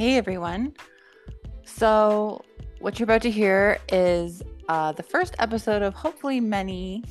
Hey 0.00 0.16
everyone. 0.16 0.72
So, 1.66 2.42
what 2.78 2.98
you're 2.98 3.04
about 3.04 3.20
to 3.20 3.30
hear 3.30 3.76
is 3.92 4.42
uh, 4.66 4.92
the 4.92 5.02
first 5.02 5.34
episode 5.38 5.82
of 5.82 5.92
hopefully 5.92 6.40
many 6.40 7.04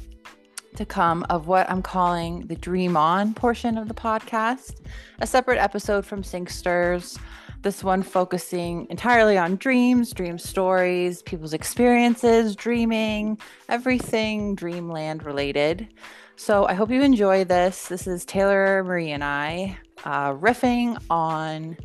to 0.76 0.88
come 0.88 1.24
of 1.30 1.46
what 1.46 1.70
I'm 1.70 1.84
calling 1.84 2.48
the 2.48 2.56
Dream 2.56 2.98
On 2.98 3.36
portion 3.36 3.78
of 3.78 3.90
the 3.90 3.94
podcast, 3.94 4.78
a 5.20 5.28
separate 5.28 5.60
episode 5.60 6.04
from 6.04 6.24
Syncsters. 6.24 7.20
This 7.62 7.84
one 7.84 8.02
focusing 8.02 8.88
entirely 8.90 9.38
on 9.38 9.58
dreams, 9.58 10.12
dream 10.12 10.40
stories, 10.40 11.22
people's 11.22 11.54
experiences, 11.54 12.56
dreaming, 12.56 13.38
everything 13.68 14.56
dreamland 14.56 15.22
related. 15.22 15.90
So 16.38 16.66
I 16.66 16.74
hope 16.74 16.90
you 16.90 17.04
enjoy 17.04 17.44
this. 17.44 17.88
This 17.88 18.08
is 18.08 18.26
Taylor 18.26 18.84
Marie 18.84 19.12
and 19.12 19.24
I 19.24 19.78
uh, 20.06 20.34
riffing 20.34 20.98
on 21.12 21.78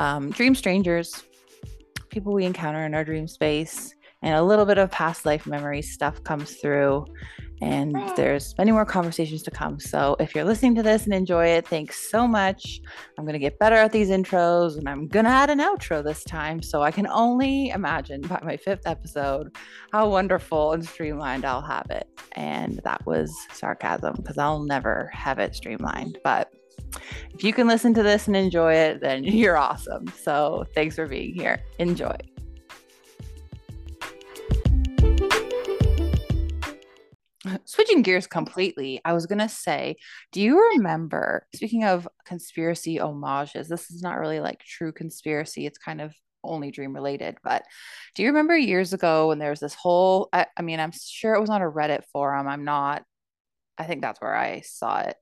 um, 0.00 0.30
dream 0.30 0.54
strangers, 0.54 1.24
people 2.08 2.32
we 2.32 2.46
encounter 2.46 2.86
in 2.86 2.94
our 2.94 3.04
dream 3.04 3.28
space, 3.28 3.94
and 4.22 4.34
a 4.34 4.42
little 4.42 4.64
bit 4.64 4.78
of 4.78 4.90
past 4.90 5.26
life 5.26 5.46
memory 5.46 5.82
stuff 5.82 6.24
comes 6.24 6.54
through 6.54 7.04
and 7.62 7.94
there's 8.16 8.56
many 8.56 8.72
more 8.72 8.86
conversations 8.86 9.42
to 9.42 9.50
come. 9.50 9.78
So 9.78 10.16
if 10.18 10.34
you're 10.34 10.44
listening 10.44 10.74
to 10.76 10.82
this 10.82 11.04
and 11.04 11.12
enjoy 11.12 11.48
it, 11.48 11.68
thanks 11.68 12.10
so 12.10 12.26
much. 12.26 12.80
I'm 13.18 13.24
going 13.24 13.34
to 13.34 13.38
get 13.38 13.58
better 13.58 13.76
at 13.76 13.92
these 13.92 14.08
intros 14.08 14.78
and 14.78 14.88
I'm 14.88 15.06
going 15.06 15.26
to 15.26 15.30
add 15.30 15.50
an 15.50 15.58
outro 15.58 16.02
this 16.02 16.24
time. 16.24 16.62
So 16.62 16.82
I 16.82 16.90
can 16.90 17.06
only 17.06 17.68
imagine 17.68 18.22
by 18.22 18.40
my 18.42 18.56
fifth 18.56 18.86
episode 18.86 19.54
how 19.92 20.08
wonderful 20.08 20.72
and 20.72 20.82
streamlined 20.82 21.44
I'll 21.44 21.60
have 21.60 21.90
it. 21.90 22.08
And 22.32 22.80
that 22.84 23.04
was 23.04 23.34
sarcasm 23.52 24.14
because 24.16 24.38
I'll 24.38 24.64
never 24.64 25.10
have 25.12 25.38
it 25.38 25.54
streamlined. 25.54 26.18
But 26.24 26.50
if 27.34 27.44
you 27.44 27.52
can 27.52 27.66
listen 27.66 27.94
to 27.94 28.02
this 28.02 28.26
and 28.26 28.36
enjoy 28.36 28.74
it, 28.74 29.00
then 29.00 29.24
you're 29.24 29.56
awesome. 29.56 30.12
So 30.22 30.64
thanks 30.74 30.96
for 30.96 31.06
being 31.06 31.34
here. 31.34 31.62
Enjoy. 31.78 32.16
Switching 37.64 38.02
gears 38.02 38.26
completely, 38.26 39.00
I 39.04 39.12
was 39.12 39.26
going 39.26 39.38
to 39.38 39.48
say, 39.48 39.96
do 40.30 40.42
you 40.42 40.60
remember, 40.74 41.46
speaking 41.54 41.84
of 41.84 42.06
conspiracy 42.26 42.96
homages, 42.96 43.68
this 43.68 43.90
is 43.90 44.02
not 44.02 44.18
really 44.18 44.40
like 44.40 44.60
true 44.60 44.92
conspiracy, 44.92 45.66
it's 45.66 45.78
kind 45.78 46.00
of 46.00 46.12
only 46.44 46.70
dream 46.70 46.94
related, 46.94 47.38
but 47.42 47.64
do 48.14 48.22
you 48.22 48.28
remember 48.28 48.56
years 48.56 48.92
ago 48.92 49.28
when 49.28 49.38
there 49.38 49.50
was 49.50 49.60
this 49.60 49.74
whole, 49.74 50.28
I, 50.32 50.46
I 50.56 50.62
mean, 50.62 50.80
I'm 50.80 50.92
sure 50.92 51.34
it 51.34 51.40
was 51.40 51.50
on 51.50 51.62
a 51.62 51.70
Reddit 51.70 52.04
forum. 52.12 52.46
I'm 52.46 52.64
not, 52.64 53.04
I 53.78 53.84
think 53.84 54.02
that's 54.02 54.20
where 54.20 54.36
I 54.36 54.60
saw 54.60 55.00
it. 55.00 55.16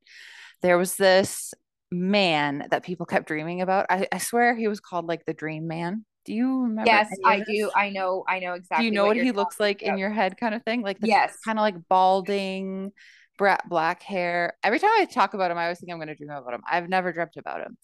There 0.63 0.79
was 0.79 0.97
this 0.97 1.55
man 1.91 2.67
that 2.71 2.83
people 2.83 3.07
kept 3.07 3.29
dreaming 3.29 3.61
about. 3.61 3.87
I, 3.91 4.07
I 4.13 4.19
swear 4.19 4.55
he 4.55 4.69
was 4.69 4.81
called 4.81 5.07
like 5.07 5.25
the 5.25 5.35
Dream 5.35 5.67
Man. 5.67 6.05
Do 6.25 6.35
you 6.35 6.63
remember? 6.63 6.91
Yes, 6.91 7.09
I 7.25 7.41
do. 7.41 7.71
I 7.75 7.91
know. 7.91 8.25
I 8.29 8.39
know 8.41 8.53
exactly. 8.53 8.83
Do 8.83 8.87
you 8.87 8.93
know 8.93 9.07
what, 9.07 9.17
what 9.17 9.25
he 9.25 9.33
looks 9.33 9.59
like 9.59 9.83
about. 9.83 9.93
in 9.93 9.99
your 9.99 10.11
head, 10.11 10.37
kind 10.37 10.55
of 10.55 10.63
thing? 10.63 10.83
Like 10.83 11.01
the 11.01 11.09
yes, 11.09 11.39
kind 11.45 11.59
of 11.59 11.63
like 11.63 11.77
balding, 11.89 12.93
brat 13.39 13.67
black 13.69 14.03
hair. 14.03 14.55
Every 14.63 14.79
time 14.79 14.91
I 14.97 15.07
talk 15.07 15.33
about 15.33 15.51
him, 15.51 15.57
I 15.57 15.65
always 15.65 15.81
think 15.81 15.91
I'm 15.91 15.99
going 15.99 16.09
to 16.09 16.15
dream 16.15 16.31
about 16.31 16.53
him. 16.53 16.63
I've 16.71 16.89
never 16.89 17.13
dreamt 17.13 17.37
about 17.39 17.63
him, 17.63 17.79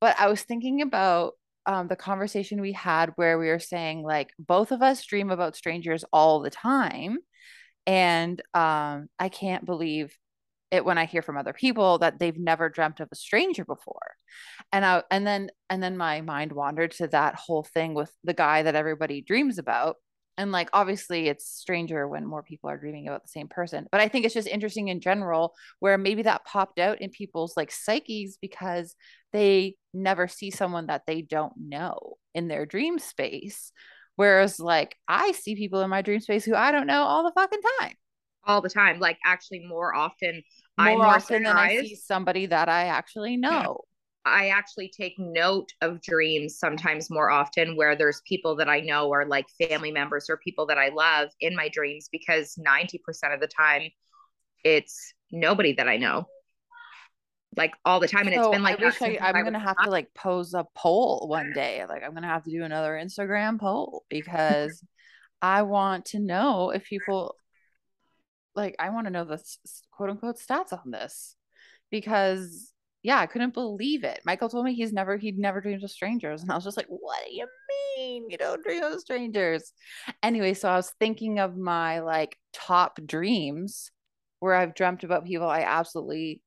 but 0.00 0.18
I 0.18 0.28
was 0.28 0.40
thinking 0.42 0.80
about 0.80 1.34
um, 1.66 1.88
the 1.88 1.96
conversation 1.96 2.62
we 2.62 2.72
had 2.72 3.12
where 3.16 3.38
we 3.38 3.48
were 3.48 3.58
saying 3.58 4.02
like 4.02 4.30
both 4.38 4.72
of 4.72 4.80
us 4.80 5.04
dream 5.04 5.30
about 5.30 5.56
strangers 5.56 6.02
all 6.10 6.40
the 6.40 6.48
time, 6.48 7.18
and 7.86 8.40
um, 8.54 9.08
I 9.18 9.28
can't 9.30 9.66
believe 9.66 10.16
it 10.70 10.84
when 10.84 10.98
I 10.98 11.04
hear 11.04 11.22
from 11.22 11.36
other 11.36 11.52
people 11.52 11.98
that 11.98 12.18
they've 12.18 12.38
never 12.38 12.68
dreamt 12.68 13.00
of 13.00 13.08
a 13.10 13.16
stranger 13.16 13.64
before. 13.64 14.16
And 14.72 14.84
I 14.84 15.02
and 15.10 15.26
then 15.26 15.50
and 15.68 15.82
then 15.82 15.96
my 15.96 16.20
mind 16.20 16.52
wandered 16.52 16.92
to 16.92 17.08
that 17.08 17.34
whole 17.34 17.64
thing 17.64 17.94
with 17.94 18.12
the 18.24 18.34
guy 18.34 18.62
that 18.62 18.76
everybody 18.76 19.20
dreams 19.20 19.58
about. 19.58 19.96
And 20.38 20.52
like 20.52 20.70
obviously 20.72 21.28
it's 21.28 21.46
stranger 21.46 22.08
when 22.08 22.24
more 22.24 22.42
people 22.42 22.70
are 22.70 22.78
dreaming 22.78 23.08
about 23.08 23.22
the 23.22 23.28
same 23.28 23.48
person. 23.48 23.86
But 23.90 24.00
I 24.00 24.08
think 24.08 24.24
it's 24.24 24.34
just 24.34 24.48
interesting 24.48 24.88
in 24.88 25.00
general 25.00 25.54
where 25.80 25.98
maybe 25.98 26.22
that 26.22 26.44
popped 26.44 26.78
out 26.78 27.00
in 27.00 27.10
people's 27.10 27.56
like 27.56 27.72
psyches 27.72 28.38
because 28.40 28.94
they 29.32 29.76
never 29.92 30.28
see 30.28 30.50
someone 30.50 30.86
that 30.86 31.02
they 31.06 31.20
don't 31.22 31.52
know 31.58 32.14
in 32.34 32.48
their 32.48 32.64
dream 32.64 32.98
space. 32.98 33.72
Whereas 34.16 34.60
like 34.60 34.96
I 35.08 35.32
see 35.32 35.56
people 35.56 35.80
in 35.82 35.90
my 35.90 36.02
dream 36.02 36.20
space 36.20 36.44
who 36.44 36.54
I 36.54 36.70
don't 36.70 36.86
know 36.86 37.02
all 37.02 37.24
the 37.24 37.32
fucking 37.32 37.60
time 37.80 37.94
all 38.44 38.60
the 38.60 38.70
time. 38.70 38.98
Like 38.98 39.18
actually 39.24 39.60
more 39.66 39.94
often 39.94 40.42
more, 40.78 40.96
more 40.96 41.06
often 41.06 41.42
than 41.42 41.56
I 41.56 41.80
see 41.80 41.94
somebody 41.94 42.46
that 42.46 42.68
I 42.68 42.84
actually 42.84 43.36
know. 43.36 43.82
I 44.24 44.48
actually 44.48 44.92
take 44.94 45.14
note 45.18 45.72
of 45.80 46.02
dreams 46.02 46.58
sometimes 46.58 47.10
more 47.10 47.30
often 47.30 47.74
where 47.74 47.96
there's 47.96 48.20
people 48.26 48.54
that 48.56 48.68
I 48.68 48.80
know 48.80 49.08
or 49.08 49.24
like 49.24 49.46
family 49.58 49.90
members 49.90 50.28
or 50.28 50.36
people 50.36 50.66
that 50.66 50.76
I 50.76 50.90
love 50.90 51.30
in 51.40 51.56
my 51.56 51.70
dreams 51.70 52.08
because 52.12 52.58
90% 52.58 52.98
of 53.32 53.40
the 53.40 53.48
time 53.48 53.90
it's 54.62 55.14
nobody 55.32 55.72
that 55.74 55.88
I 55.88 55.96
know. 55.96 56.28
Like 57.56 57.72
all 57.84 57.98
the 57.98 58.06
time. 58.06 58.26
And 58.26 58.36
so 58.36 58.42
it's 58.42 58.50
been 58.50 58.62
like 58.62 58.80
I 58.80 58.84
wish 58.84 59.02
I, 59.02 59.18
I'm 59.20 59.42
gonna 59.42 59.58
have 59.58 59.76
to 59.82 59.90
like 59.90 60.12
pose 60.14 60.54
a 60.54 60.66
poll 60.74 61.26
one 61.26 61.52
day. 61.52 61.84
Like 61.88 62.04
I'm 62.04 62.14
gonna 62.14 62.28
have 62.28 62.44
to 62.44 62.50
do 62.50 62.62
another 62.62 62.92
Instagram 62.92 63.58
poll 63.58 64.04
because 64.08 64.84
I 65.42 65.62
want 65.62 66.04
to 66.06 66.20
know 66.20 66.70
if 66.70 66.84
people 66.84 67.34
like 68.54 68.76
I 68.78 68.90
want 68.90 69.06
to 69.06 69.10
know 69.12 69.24
the 69.24 69.42
quote 69.90 70.10
unquote 70.10 70.38
stats 70.38 70.72
on 70.72 70.90
this 70.90 71.36
because 71.90 72.72
yeah, 73.02 73.18
I 73.18 73.26
couldn't 73.26 73.54
believe 73.54 74.04
it. 74.04 74.20
Michael 74.26 74.50
told 74.50 74.66
me 74.66 74.74
he's 74.74 74.92
never 74.92 75.16
he'd 75.16 75.38
never 75.38 75.60
dreamed 75.60 75.84
of 75.84 75.90
strangers, 75.90 76.42
and 76.42 76.50
I 76.52 76.54
was 76.54 76.64
just 76.64 76.76
like, 76.76 76.86
"What 76.88 77.24
do 77.26 77.34
you 77.34 77.46
mean 77.96 78.30
you 78.30 78.36
don't 78.38 78.62
dream 78.62 78.82
of 78.82 79.00
strangers?" 79.00 79.72
Anyway, 80.22 80.54
so 80.54 80.68
I 80.68 80.76
was 80.76 80.92
thinking 81.00 81.38
of 81.38 81.56
my 81.56 82.00
like 82.00 82.36
top 82.52 83.00
dreams 83.04 83.90
where 84.40 84.54
I've 84.54 84.74
dreamt 84.74 85.04
about 85.04 85.26
people 85.26 85.48
I 85.48 85.60
absolutely 85.62 86.42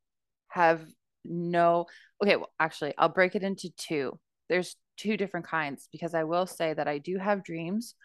have 0.50 0.86
no. 1.25 1.88
Okay, 2.22 2.36
well, 2.36 2.52
actually, 2.59 2.94
I'll 2.97 3.09
break 3.09 3.36
it 3.36 3.44
into 3.44 3.69
two. 3.78 4.19
There's 4.50 4.75
two 4.97 5.18
different 5.18 5.47
kinds 5.47 5.90
because 5.92 6.13
I 6.13 6.24
will 6.25 6.46
say 6.46 6.74
that 6.74 6.88
I 6.88 7.00
do 7.00 7.18
have 7.18 7.44
dreams 7.44 7.96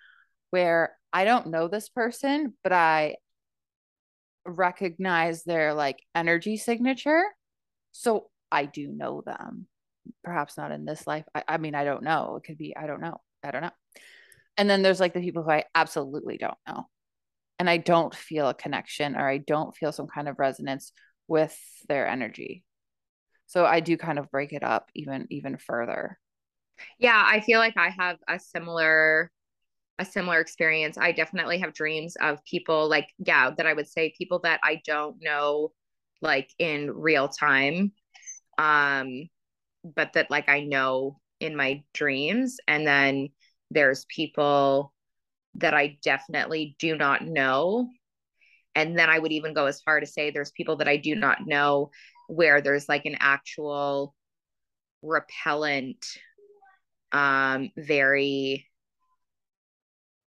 where 0.50 0.96
I 1.12 1.24
don't 1.24 1.48
know 1.48 1.68
this 1.68 1.88
person, 1.90 2.54
but 2.62 2.72
I 2.72 3.16
recognize 4.48 5.44
their 5.44 5.74
like 5.74 5.98
energy 6.14 6.56
signature. 6.56 7.22
So 7.92 8.30
I 8.50 8.64
do 8.64 8.88
know 8.88 9.22
them. 9.24 9.66
Perhaps 10.24 10.56
not 10.56 10.72
in 10.72 10.84
this 10.84 11.06
life. 11.06 11.24
I, 11.34 11.44
I 11.46 11.58
mean, 11.58 11.74
I 11.74 11.84
don't 11.84 12.02
know. 12.02 12.36
It 12.36 12.46
could 12.46 12.58
be, 12.58 12.76
I 12.76 12.86
don't 12.86 13.00
know. 13.00 13.20
I 13.44 13.50
don't 13.50 13.62
know. 13.62 13.70
And 14.56 14.68
then 14.68 14.82
there's 14.82 15.00
like 15.00 15.14
the 15.14 15.20
people 15.20 15.42
who 15.42 15.50
I 15.50 15.64
absolutely 15.74 16.38
don't 16.38 16.58
know. 16.66 16.88
And 17.58 17.68
I 17.68 17.76
don't 17.76 18.14
feel 18.14 18.48
a 18.48 18.54
connection 18.54 19.16
or 19.16 19.28
I 19.28 19.38
don't 19.38 19.76
feel 19.76 19.92
some 19.92 20.06
kind 20.06 20.28
of 20.28 20.38
resonance 20.38 20.92
with 21.26 21.56
their 21.88 22.06
energy. 22.06 22.64
So 23.46 23.64
I 23.64 23.80
do 23.80 23.96
kind 23.96 24.18
of 24.18 24.30
break 24.30 24.52
it 24.52 24.62
up 24.62 24.90
even 24.94 25.26
even 25.30 25.58
further. 25.58 26.18
Yeah, 26.98 27.22
I 27.24 27.40
feel 27.40 27.58
like 27.58 27.76
I 27.76 27.90
have 27.98 28.16
a 28.28 28.38
similar 28.38 29.30
a 29.98 30.04
similar 30.04 30.40
experience. 30.40 30.96
I 30.96 31.12
definitely 31.12 31.58
have 31.58 31.74
dreams 31.74 32.16
of 32.20 32.44
people 32.44 32.88
like, 32.88 33.08
yeah, 33.18 33.50
that 33.56 33.66
I 33.66 33.72
would 33.72 33.88
say 33.88 34.14
people 34.16 34.40
that 34.40 34.60
I 34.62 34.80
don't 34.86 35.16
know 35.20 35.72
like 36.20 36.50
in 36.58 36.90
real 36.90 37.28
time. 37.28 37.92
Um, 38.58 39.28
but 39.84 40.12
that 40.14 40.30
like 40.30 40.48
I 40.48 40.60
know 40.60 41.20
in 41.40 41.56
my 41.56 41.82
dreams. 41.94 42.58
And 42.66 42.86
then 42.86 43.28
there's 43.70 44.06
people 44.14 44.92
that 45.56 45.74
I 45.74 45.98
definitely 46.02 46.76
do 46.78 46.96
not 46.96 47.24
know. 47.24 47.88
And 48.74 48.98
then 48.98 49.10
I 49.10 49.18
would 49.18 49.32
even 49.32 49.54
go 49.54 49.66
as 49.66 49.80
far 49.80 49.98
to 49.98 50.06
say 50.06 50.30
there's 50.30 50.52
people 50.52 50.76
that 50.76 50.88
I 50.88 50.96
do 50.96 51.14
not 51.14 51.46
know 51.46 51.90
where 52.28 52.60
there's 52.60 52.88
like 52.88 53.06
an 53.06 53.16
actual 53.18 54.14
repellent, 55.02 56.04
um, 57.12 57.70
very 57.76 58.67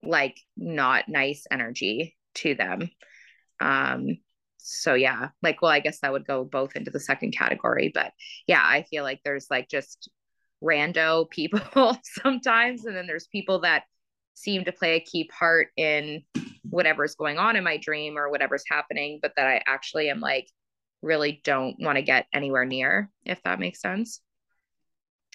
like 0.04 0.40
not 0.56 1.10
nice 1.10 1.46
energy 1.52 2.16
to 2.36 2.56
them. 2.56 2.90
Um, 3.60 4.18
so 4.58 4.94
yeah, 4.94 5.30
like, 5.42 5.62
well, 5.62 5.72
I 5.72 5.80
guess 5.80 6.00
that 6.02 6.12
would 6.12 6.28
go 6.28 6.44
both 6.44 6.76
into 6.76 6.92
the 6.92 7.00
second 7.00 7.32
category, 7.32 7.92
but 7.94 8.12
yeah, 8.48 8.62
I 8.64 8.84
feel 8.84 9.04
like 9.04 9.22
there's 9.24 9.48
like 9.50 9.70
just 9.70 10.10
rando 10.64 11.30
people 11.30 11.98
sometimes, 12.22 12.86
and 12.86 12.96
then 12.96 13.08
there's 13.08 13.28
people 13.28 13.62
that 13.62 13.84
seem 14.34 14.66
to 14.66 14.72
play 14.72 14.96
a 14.96 15.00
key 15.00 15.30
part 15.40 15.70
in 15.78 16.22
whatever's 16.70 17.16
going 17.16 17.38
on 17.38 17.56
in 17.56 17.64
my 17.64 17.78
dream 17.78 18.18
or 18.18 18.30
whatever's 18.30 18.64
happening, 18.70 19.20
but 19.22 19.32
that 19.36 19.48
I 19.48 19.64
actually 19.66 20.10
am 20.10 20.20
like 20.20 20.48
really 21.02 21.42
don't 21.44 21.76
want 21.80 21.96
to 21.98 22.02
get 22.02 22.28
anywhere 22.34 22.66
near, 22.66 23.10
if 23.26 23.42
that 23.44 23.60
makes 23.60 23.82
sense. 23.82 24.22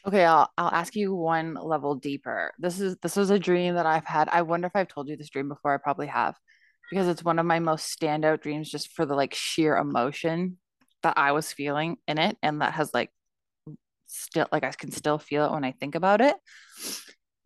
Okay, 0.06 0.24
I'll 0.24 0.50
I'll 0.58 0.70
ask 0.72 0.96
you 0.96 1.14
one 1.14 1.54
level 1.54 1.94
deeper. 1.94 2.52
This 2.58 2.80
is 2.80 2.96
this 3.02 3.14
was 3.16 3.30
a 3.30 3.38
dream 3.38 3.74
that 3.76 3.86
I've 3.86 4.04
had. 4.04 4.28
I 4.30 4.42
wonder 4.42 4.66
if 4.66 4.74
I've 4.74 4.88
told 4.88 5.08
you 5.08 5.16
this 5.16 5.30
dream 5.30 5.48
before. 5.48 5.74
I 5.74 5.78
probably 5.78 6.08
have, 6.08 6.36
because 6.90 7.06
it's 7.08 7.22
one 7.24 7.38
of 7.38 7.46
my 7.46 7.60
most 7.60 7.98
standout 7.98 8.42
dreams 8.42 8.68
just 8.70 8.92
for 8.92 9.06
the 9.06 9.14
like 9.14 9.34
sheer 9.34 9.76
emotion 9.76 10.58
that 11.04 11.14
I 11.16 11.32
was 11.32 11.52
feeling 11.52 11.98
in 12.08 12.18
it, 12.18 12.36
and 12.42 12.62
that 12.62 12.72
has 12.74 12.92
like 12.92 13.10
still 14.06 14.48
like 14.52 14.64
I 14.64 14.72
can 14.72 14.92
still 14.92 15.18
feel 15.18 15.46
it 15.46 15.52
when 15.52 15.64
I 15.64 15.72
think 15.72 15.94
about 15.94 16.20
it. 16.20 16.36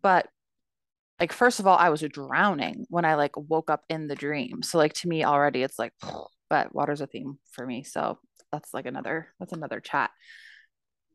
But 0.01 0.27
like 1.19 1.33
first 1.33 1.59
of 1.59 1.67
all, 1.67 1.77
I 1.77 1.89
was 1.89 2.01
drowning 2.01 2.85
when 2.89 3.05
I 3.05 3.15
like 3.15 3.35
woke 3.37 3.69
up 3.69 3.83
in 3.89 4.07
the 4.07 4.15
dream. 4.15 4.63
So 4.63 4.77
like 4.77 4.93
to 4.95 5.07
me 5.09 5.23
already 5.23 5.63
it's 5.63 5.79
like 5.79 5.93
but 6.49 6.73
water's 6.73 7.01
a 7.01 7.07
theme 7.07 7.39
for 7.51 7.65
me. 7.65 7.83
So 7.83 8.19
that's 8.51 8.73
like 8.73 8.85
another 8.85 9.29
that's 9.39 9.53
another 9.53 9.79
chat. 9.79 10.11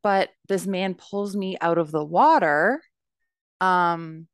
But 0.02 0.30
this 0.48 0.66
man 0.66 0.94
pulls 0.94 1.36
me 1.36 1.56
out 1.60 1.78
of 1.78 1.90
the 1.90 2.04
water 2.04 2.82
um 3.60 4.26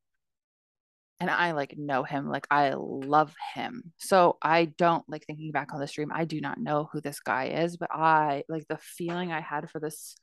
and 1.19 1.29
I 1.29 1.51
like 1.51 1.75
know 1.77 2.03
him, 2.03 2.29
like 2.29 2.47
I 2.49 2.73
love 2.75 3.35
him. 3.53 3.91
So 3.97 4.37
I 4.41 4.65
don't 4.65 5.03
like 5.09 5.25
thinking 5.25 5.51
back 5.51 5.73
on 5.73 5.79
the 5.81 5.87
stream. 5.87 6.11
I 6.13 6.25
do 6.25 6.39
not 6.39 6.59
know 6.59 6.87
who 6.91 7.01
this 7.01 7.19
guy 7.19 7.47
is, 7.47 7.75
but 7.77 7.89
I 7.91 8.43
like 8.47 8.67
the 8.69 8.77
feeling 8.77 9.31
I 9.31 9.41
had 9.41 9.69
for 9.69 9.79
this 9.79 10.15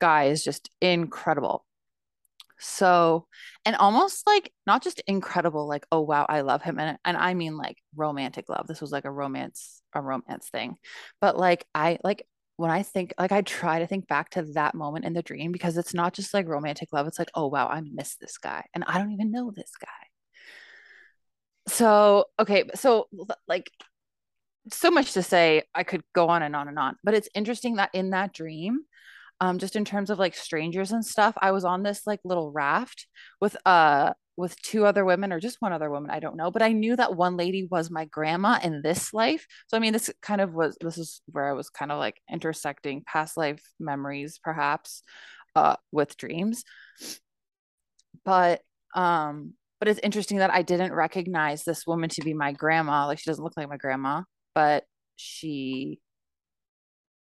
guy 0.00 0.24
is 0.24 0.42
just 0.42 0.68
incredible. 0.80 1.64
So, 2.58 3.26
and 3.64 3.76
almost 3.76 4.26
like 4.26 4.52
not 4.66 4.82
just 4.82 5.00
incredible, 5.06 5.68
like, 5.68 5.86
oh 5.92 6.00
wow, 6.00 6.26
I 6.28 6.42
love 6.42 6.62
him. 6.62 6.78
And 6.78 6.98
and 7.04 7.16
I 7.16 7.34
mean 7.34 7.56
like 7.56 7.78
romantic 7.96 8.48
love. 8.48 8.66
This 8.66 8.80
was 8.80 8.92
like 8.92 9.04
a 9.04 9.10
romance, 9.12 9.82
a 9.94 10.00
romance 10.00 10.48
thing. 10.50 10.76
But 11.20 11.36
like 11.38 11.66
I 11.74 11.98
like 12.04 12.26
when 12.56 12.70
I 12.70 12.82
think 12.82 13.14
like 13.18 13.32
I 13.32 13.42
try 13.42 13.78
to 13.78 13.86
think 13.86 14.08
back 14.08 14.30
to 14.30 14.42
that 14.54 14.74
moment 14.74 15.04
in 15.04 15.14
the 15.14 15.22
dream 15.22 15.52
because 15.52 15.76
it's 15.76 15.94
not 15.94 16.14
just 16.14 16.34
like 16.34 16.46
romantic 16.46 16.92
love. 16.92 17.06
It's 17.06 17.18
like, 17.18 17.30
oh 17.34 17.46
wow, 17.46 17.68
I 17.68 17.80
miss 17.80 18.16
this 18.16 18.38
guy. 18.38 18.64
And 18.74 18.84
I 18.86 18.98
don't 18.98 19.12
even 19.12 19.32
know 19.32 19.50
this 19.54 19.72
guy 19.80 19.88
so 21.68 22.24
okay 22.38 22.64
so 22.74 23.06
like 23.46 23.70
so 24.70 24.90
much 24.90 25.12
to 25.12 25.22
say 25.22 25.62
i 25.74 25.82
could 25.82 26.02
go 26.14 26.28
on 26.28 26.42
and 26.42 26.56
on 26.56 26.68
and 26.68 26.78
on 26.78 26.96
but 27.04 27.14
it's 27.14 27.28
interesting 27.34 27.76
that 27.76 27.90
in 27.92 28.10
that 28.10 28.32
dream 28.32 28.80
um 29.40 29.58
just 29.58 29.76
in 29.76 29.84
terms 29.84 30.10
of 30.10 30.18
like 30.18 30.34
strangers 30.34 30.92
and 30.92 31.04
stuff 31.04 31.34
i 31.40 31.50
was 31.50 31.64
on 31.64 31.82
this 31.82 32.06
like 32.06 32.20
little 32.24 32.50
raft 32.50 33.06
with 33.40 33.56
uh 33.64 34.12
with 34.36 34.60
two 34.62 34.86
other 34.86 35.04
women 35.04 35.32
or 35.32 35.40
just 35.40 35.60
one 35.60 35.72
other 35.72 35.90
woman 35.90 36.10
i 36.10 36.20
don't 36.20 36.36
know 36.36 36.50
but 36.50 36.62
i 36.62 36.72
knew 36.72 36.96
that 36.96 37.16
one 37.16 37.36
lady 37.36 37.68
was 37.70 37.90
my 37.90 38.04
grandma 38.06 38.58
in 38.62 38.82
this 38.82 39.12
life 39.12 39.46
so 39.66 39.76
i 39.76 39.80
mean 39.80 39.92
this 39.92 40.10
kind 40.22 40.40
of 40.40 40.52
was 40.54 40.76
this 40.80 40.98
is 40.98 41.20
where 41.26 41.48
i 41.48 41.52
was 41.52 41.68
kind 41.68 41.92
of 41.92 41.98
like 41.98 42.20
intersecting 42.30 43.02
past 43.06 43.36
life 43.36 43.62
memories 43.78 44.40
perhaps 44.42 45.02
uh 45.54 45.76
with 45.90 46.16
dreams 46.16 46.64
but 48.24 48.60
um 48.94 49.54
but 49.82 49.88
it's 49.88 49.98
interesting 50.04 50.38
that 50.38 50.54
I 50.54 50.62
didn't 50.62 50.92
recognize 50.92 51.64
this 51.64 51.88
woman 51.88 52.08
to 52.10 52.22
be 52.22 52.34
my 52.34 52.52
grandma. 52.52 53.08
Like 53.08 53.18
she 53.18 53.28
doesn't 53.28 53.42
look 53.42 53.56
like 53.56 53.68
my 53.68 53.78
grandma, 53.78 54.22
but 54.54 54.84
she 55.16 55.98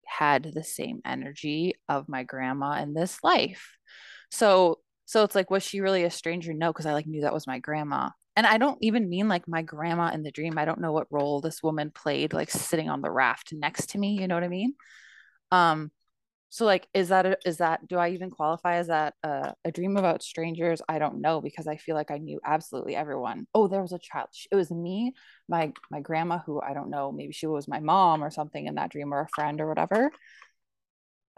had 0.05 0.53
the 0.53 0.63
same 0.63 1.01
energy 1.03 1.75
of 1.89 2.07
my 2.07 2.23
grandma 2.23 2.81
in 2.81 2.93
this 2.93 3.17
life. 3.25 3.71
So 4.31 4.79
so 5.05 5.23
it's 5.23 5.35
like 5.35 5.49
was 5.51 5.63
she 5.63 5.81
really 5.81 6.03
a 6.03 6.11
stranger? 6.11 6.53
No, 6.53 6.71
because 6.71 6.85
I 6.85 6.93
like 6.93 7.07
knew 7.07 7.21
that 7.21 7.33
was 7.33 7.47
my 7.47 7.59
grandma. 7.59 8.09
And 8.35 8.45
I 8.45 8.57
don't 8.57 8.77
even 8.81 9.09
mean 9.09 9.29
like 9.29 9.47
my 9.47 9.61
grandma 9.61 10.11
in 10.11 10.23
the 10.23 10.31
dream. 10.31 10.57
I 10.57 10.65
don't 10.65 10.81
know 10.81 10.91
what 10.91 11.07
role 11.09 11.39
this 11.39 11.63
woman 11.63 11.91
played 11.91 12.33
like 12.33 12.51
sitting 12.51 12.89
on 12.89 13.01
the 13.01 13.11
raft 13.11 13.53
next 13.53 13.91
to 13.91 13.97
me, 13.97 14.19
you 14.19 14.27
know 14.27 14.35
what 14.35 14.43
I 14.43 14.49
mean? 14.49 14.73
Um 15.51 15.91
so 16.49 16.63
like, 16.65 16.87
is 16.93 17.09
that 17.09 17.25
a, 17.25 17.37
is 17.45 17.57
that 17.57 17.85
do 17.85 17.97
I 17.97 18.11
even 18.11 18.29
qualify 18.29 18.75
as 18.75 18.87
that 18.87 19.15
uh, 19.23 19.51
a 19.65 19.71
dream 19.71 19.97
about 19.97 20.23
strangers? 20.23 20.81
I 20.87 20.99
don't 20.99 21.19
know 21.19 21.41
because 21.41 21.67
I 21.67 21.75
feel 21.75 21.95
like 21.95 22.11
I 22.11 22.17
knew 22.17 22.39
absolutely 22.45 22.95
everyone. 22.95 23.45
Oh, 23.53 23.67
there 23.67 23.81
was 23.81 23.91
a 23.91 23.99
child. 23.99 24.29
It 24.49 24.55
was 24.55 24.71
me, 24.71 25.15
my 25.49 25.73
my 25.91 25.99
grandma, 25.99 26.39
who 26.45 26.61
I 26.61 26.73
don't 26.73 26.89
know, 26.89 27.11
maybe 27.11 27.33
she 27.33 27.45
was 27.47 27.67
my 27.67 27.81
mom 27.81 28.23
or 28.23 28.31
something 28.31 28.67
in 28.67 28.75
that 28.75 28.89
dream, 28.91 29.13
or 29.13 29.19
a 29.21 29.27
friend 29.35 29.59
or 29.59 29.67
whatever. 29.67 30.11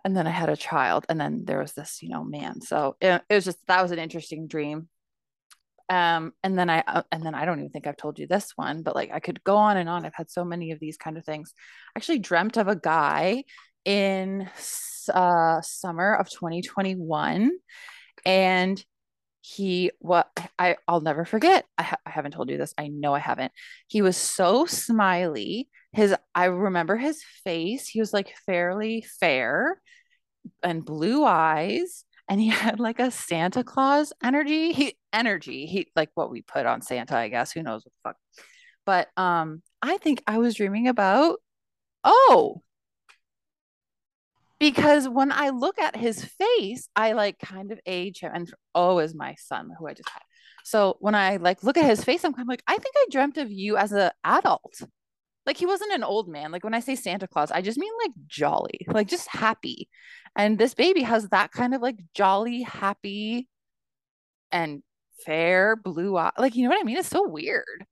And 0.08 0.16
then 0.16 0.26
I 0.26 0.30
had 0.30 0.48
a 0.48 0.56
child, 0.56 1.06
and 1.10 1.20
then 1.20 1.44
there 1.44 1.60
was 1.60 1.74
this, 1.74 2.02
you 2.02 2.08
know, 2.08 2.24
man. 2.24 2.62
So 2.62 2.96
it, 3.02 3.22
it 3.30 3.36
was 3.36 3.44
just 3.44 3.58
that 3.68 3.82
was 3.82 3.92
an 3.92 4.00
interesting 4.00 4.48
dream. 4.48 4.88
Um, 5.90 6.32
and 6.42 6.58
then 6.58 6.70
I 6.70 6.80
uh, 6.88 7.04
and 7.12 7.26
then 7.26 7.36
I 7.36 7.44
don't 7.44 7.60
even 7.60 7.72
think 7.72 7.88
I've 7.88 7.98
told 7.98 8.18
you 8.18 8.26
this 8.26 8.54
one, 8.56 8.84
but 8.84 8.96
like 8.96 9.12
I 9.12 9.20
could 9.20 9.44
go 9.44 9.58
on 9.58 9.76
and 9.76 9.90
on. 9.90 10.06
I've 10.06 10.16
had 10.16 10.32
so 10.32 10.46
many 10.46 10.72
of 10.72 10.80
these 10.80 10.96
kind 10.96 11.18
of 11.18 11.26
things. 11.26 11.54
I 11.94 12.00
actually 12.00 12.20
dreamt 12.20 12.56
of 12.56 12.70
a 12.70 12.76
guy 12.78 13.44
in 13.84 14.50
uh, 15.14 15.60
summer 15.60 16.14
of 16.14 16.30
2021 16.30 17.52
and 18.26 18.86
he 19.42 19.92
what 20.00 20.30
I 20.58 20.78
I'll 20.88 21.02
never 21.02 21.26
forget. 21.26 21.66
I, 21.78 21.84
ha- 21.84 22.00
I 22.06 22.12
haven't 22.12 22.32
told 22.32 22.50
you 22.50 22.58
this. 22.58 22.74
I 22.78 22.88
know 22.88 23.14
I 23.14 23.20
haven't. 23.20 23.52
He 23.88 24.02
was 24.02 24.16
so 24.16 24.66
smiley. 24.68 25.68
His 25.92 26.16
I 26.34 26.46
remember 26.46 26.96
his 26.96 27.22
face. 27.44 27.90
He 27.90 28.00
was 28.00 28.14
like 28.14 28.34
fairly 28.46 29.06
fair 29.20 29.82
and 30.64 30.86
blue 30.86 31.24
eyes 31.24 32.06
and 32.30 32.42
he 32.42 32.48
had 32.50 32.80
like 32.80 33.00
a 33.00 33.12
Santa 33.12 33.64
Claus 33.64 34.14
energy. 34.24 34.74
He 34.74 34.98
energy. 35.14 35.66
He 35.66 35.92
like 35.96 36.10
what 36.16 36.32
we 36.32 36.42
put 36.42 36.66
on 36.66 36.82
Santa, 36.82 37.18
I 37.18 37.30
guess. 37.30 37.52
Who 37.52 37.64
knows 37.64 37.86
what 37.86 37.94
the 37.94 38.10
fuck. 38.10 38.46
But 38.86 39.22
um 39.22 39.62
I 39.82 39.98
think 39.98 40.24
I 40.28 40.38
was 40.40 40.56
dreaming 40.56 40.88
about 40.88 41.40
oh, 42.04 42.62
because 44.60 45.08
when 45.08 45.32
I 45.32 45.50
look 45.50 45.80
at 45.80 45.96
his 45.96 46.24
face, 46.24 46.90
I 46.96 47.14
like 47.14 47.38
kind 47.40 47.72
of 47.72 47.80
age 47.86 48.22
him. 48.22 48.32
And 48.34 48.52
oh, 48.74 49.00
is 49.00 49.14
my 49.14 49.36
son 49.36 49.70
who 49.78 49.88
I 49.88 49.94
just 49.94 50.10
had. 50.10 50.22
So 50.64 50.98
when 51.00 51.16
I 51.16 51.38
like 51.38 51.64
look 51.64 51.78
at 51.78 51.86
his 51.86 52.04
face, 52.04 52.24
I'm 52.24 52.34
kind 52.34 52.46
of 52.46 52.50
like, 52.50 52.64
I 52.68 52.78
think 52.78 52.96
I 52.98 53.06
dreamt 53.12 53.38
of 53.38 53.52
you 53.52 53.78
as 53.78 53.92
an 53.92 54.12
adult. 54.24 54.82
Like 55.48 55.58
he 55.58 55.66
wasn't 55.66 55.94
an 55.94 56.04
old 56.04 56.28
man. 56.28 56.52
Like 56.52 56.66
when 56.66 56.74
I 56.74 56.82
say 56.82 56.96
Santa 56.96 57.26
Claus, 57.26 57.52
I 57.52 57.62
just 57.62 57.78
mean 57.78 57.94
like 58.04 58.12
jolly, 58.28 58.82
like 58.88 59.08
just 59.08 59.30
happy. 59.30 59.88
And 60.36 60.60
this 60.60 60.74
baby 60.74 61.04
has 61.04 61.30
that 61.30 61.52
kind 61.54 61.74
of 61.74 61.82
like 61.82 61.98
jolly, 62.14 62.64
happy, 62.64 63.48
and 64.52 64.84
fair 65.26 65.78
blue 65.78 66.18
eye. 66.18 66.32
Like 66.38 66.56
you 66.56 66.64
know 66.64 66.70
what 66.76 66.82
I 66.82 66.84
mean? 66.84 66.98
It's 66.98 67.08
so 67.08 67.26
weird. 67.28 67.86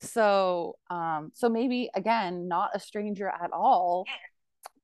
So 0.00 0.76
um, 0.88 1.30
so 1.34 1.50
maybe 1.50 1.90
again, 1.94 2.48
not 2.48 2.70
a 2.74 2.80
stranger 2.80 3.28
at 3.28 3.52
all, 3.52 4.06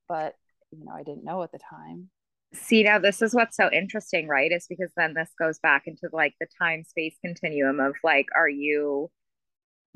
but 0.06 0.34
you 0.72 0.84
know 0.84 0.92
I 0.92 1.02
didn't 1.02 1.24
know 1.24 1.42
at 1.42 1.52
the 1.52 1.58
time. 1.70 2.10
See 2.52 2.82
now 2.82 2.98
this 2.98 3.22
is 3.22 3.34
what's 3.34 3.56
so 3.56 3.70
interesting, 3.72 4.28
right? 4.28 4.52
Is 4.52 4.66
because 4.68 4.90
then 4.94 5.14
this 5.14 5.30
goes 5.38 5.58
back 5.58 5.84
into 5.86 6.10
like 6.12 6.34
the 6.38 6.48
time 6.60 6.84
space 6.84 7.16
continuum 7.24 7.80
of 7.80 7.94
like, 8.04 8.26
are 8.36 8.48
you 8.48 9.10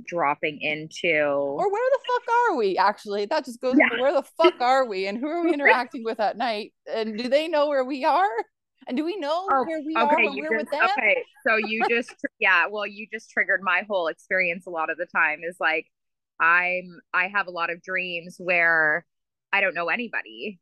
dropping 0.07 0.61
into 0.61 1.09
or 1.09 1.71
where 1.71 1.91
the 1.93 1.99
fuck 2.07 2.35
are 2.51 2.57
we 2.57 2.77
actually? 2.77 3.27
That 3.27 3.45
just 3.45 3.61
goes 3.61 3.77
yeah. 3.79 4.01
where 4.01 4.13
the 4.13 4.25
fuck 4.37 4.61
are 4.61 4.87
we 4.87 5.07
and 5.07 5.19
who 5.19 5.29
are 5.29 5.45
we 5.45 5.53
interacting 5.55 6.05
with 6.05 6.21
at 6.21 6.37
night? 6.37 6.73
And 6.93 7.17
do 7.17 7.29
they 7.29 7.49
know 7.49 7.69
where 7.69 7.85
we 7.85 8.05
are? 8.05 8.31
And 8.87 8.97
do 8.97 9.05
we 9.05 9.17
know 9.17 9.49
oh, 9.51 9.65
where 9.67 9.81
we 9.81 9.97
okay, 9.97 10.01
are 10.01 10.17
when 10.17 10.35
we're 10.35 10.59
just, 10.59 10.65
with 10.65 10.71
them? 10.71 10.89
okay 10.99 11.25
so 11.47 11.57
you 11.67 11.83
just 11.89 12.15
yeah 12.39 12.67
well 12.71 12.87
you 12.87 13.07
just 13.11 13.31
triggered 13.31 13.63
my 13.63 13.83
whole 13.89 14.09
experience 14.09 14.67
a 14.67 14.71
lot 14.71 14.91
of 14.91 14.99
the 14.99 15.07
time 15.07 15.41
is 15.43 15.57
like 15.59 15.87
i'm 16.39 17.01
i 17.15 17.29
have 17.29 17.47
a 17.47 17.51
lot 17.51 17.71
of 17.71 17.83
dreams 17.83 18.37
where 18.39 19.07
i 19.55 19.63
don't 19.63 19.75
know 19.75 19.89
anybody. 19.89 20.61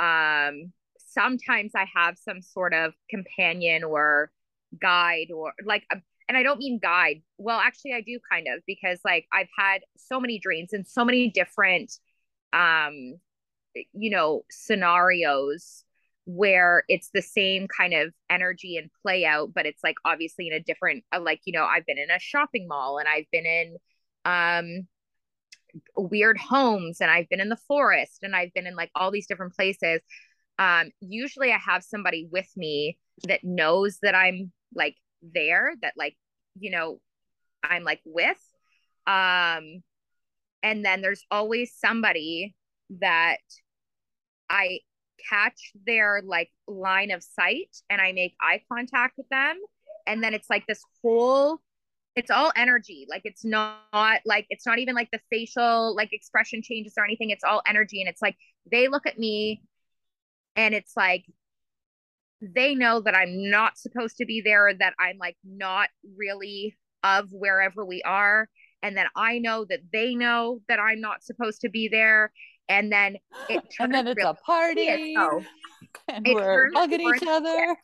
Um, 0.00 0.72
sometimes 0.98 1.72
I 1.74 1.86
have 1.94 2.16
some 2.16 2.40
sort 2.40 2.72
of 2.72 2.94
companion 3.10 3.84
or 3.84 4.30
guide 4.80 5.30
or 5.34 5.52
like, 5.64 5.84
and 6.30 6.36
I 6.36 6.44
don't 6.44 6.60
mean 6.60 6.78
guide. 6.80 7.22
Well, 7.38 7.58
actually, 7.58 7.92
I 7.92 8.02
do 8.02 8.20
kind 8.30 8.46
of 8.46 8.62
because 8.64 9.00
like 9.04 9.26
I've 9.32 9.48
had 9.58 9.80
so 9.96 10.20
many 10.20 10.38
dreams 10.38 10.72
and 10.72 10.86
so 10.86 11.04
many 11.04 11.28
different, 11.28 11.92
um, 12.52 13.16
you 13.74 14.10
know, 14.10 14.44
scenarios 14.48 15.82
where 16.26 16.84
it's 16.86 17.10
the 17.12 17.20
same 17.20 17.66
kind 17.66 17.94
of 17.94 18.14
energy 18.30 18.76
and 18.76 18.90
play 19.02 19.24
out, 19.24 19.52
but 19.52 19.66
it's 19.66 19.82
like 19.82 19.96
obviously 20.04 20.46
in 20.46 20.52
a 20.52 20.60
different, 20.60 21.02
uh, 21.12 21.20
like, 21.20 21.40
you 21.46 21.52
know, 21.52 21.64
I've 21.64 21.84
been 21.84 21.98
in 21.98 22.12
a 22.12 22.20
shopping 22.20 22.68
mall 22.68 22.98
and 22.98 23.08
I've 23.08 23.28
been 23.32 23.46
in, 23.46 23.76
um, 24.24 24.86
weird 25.96 26.38
homes 26.38 27.00
and 27.00 27.10
I've 27.10 27.28
been 27.28 27.40
in 27.40 27.48
the 27.48 27.56
forest 27.56 28.20
and 28.22 28.36
I've 28.36 28.54
been 28.54 28.68
in 28.68 28.76
like 28.76 28.92
all 28.94 29.10
these 29.10 29.26
different 29.26 29.56
places. 29.56 30.00
Um, 30.60 30.92
usually 31.00 31.50
I 31.50 31.58
have 31.58 31.82
somebody 31.82 32.28
with 32.30 32.48
me 32.56 32.98
that 33.26 33.42
knows 33.42 33.98
that 34.02 34.14
I'm 34.14 34.52
like 34.72 34.94
there, 35.22 35.74
that 35.82 35.94
like, 35.96 36.16
you 36.58 36.70
know, 36.70 37.00
I'm 37.62 37.84
like 37.84 38.00
with. 38.04 38.40
Um, 39.06 39.82
and 40.62 40.84
then 40.84 41.00
there's 41.00 41.24
always 41.30 41.74
somebody 41.74 42.54
that 43.00 43.38
I 44.48 44.80
catch 45.28 45.72
their 45.86 46.22
like 46.24 46.50
line 46.66 47.10
of 47.10 47.22
sight 47.22 47.76
and 47.88 48.00
I 48.00 48.12
make 48.12 48.34
eye 48.40 48.62
contact 48.70 49.16
with 49.16 49.28
them. 49.28 49.58
And 50.06 50.22
then 50.22 50.34
it's 50.34 50.50
like 50.50 50.66
this 50.66 50.82
whole 51.02 51.60
it's 52.16 52.30
all 52.30 52.52
energy 52.56 53.06
like 53.08 53.22
it's 53.24 53.44
not 53.44 54.20
like 54.24 54.44
it's 54.50 54.66
not 54.66 54.78
even 54.78 54.94
like 54.94 55.08
the 55.12 55.20
facial 55.30 55.94
like 55.94 56.12
expression 56.12 56.60
changes 56.60 56.94
or 56.98 57.04
anything 57.04 57.30
it's 57.30 57.44
all 57.44 57.62
energy 57.66 58.00
and 58.00 58.08
it's 58.08 58.20
like 58.20 58.36
they 58.70 58.88
look 58.88 59.06
at 59.06 59.18
me 59.18 59.62
and 60.56 60.74
it's 60.74 60.96
like 60.96 61.24
they 62.40 62.74
know 62.74 63.00
that 63.00 63.14
i'm 63.14 63.50
not 63.50 63.78
supposed 63.78 64.16
to 64.16 64.24
be 64.24 64.40
there 64.40 64.72
that 64.74 64.94
i'm 64.98 65.18
like 65.18 65.36
not 65.44 65.88
really 66.16 66.76
of 67.02 67.28
wherever 67.32 67.84
we 67.84 68.02
are 68.02 68.48
and 68.82 68.96
then 68.96 69.06
i 69.16 69.38
know 69.38 69.64
that 69.64 69.80
they 69.92 70.14
know 70.14 70.60
that 70.68 70.78
i'm 70.78 71.00
not 71.00 71.22
supposed 71.22 71.60
to 71.60 71.68
be 71.68 71.88
there 71.88 72.32
and 72.70 72.90
then 72.90 73.16
it 73.50 73.62
and 73.80 73.92
then 73.92 74.06
it's 74.06 74.16
really 74.16 74.30
a 74.30 74.34
party. 74.34 75.14
so. 75.14 75.42
and 76.08 76.26
it 76.26 76.34
we're 76.34 76.70
hugging 76.72 77.00
each 77.00 77.22
other. 77.28 77.76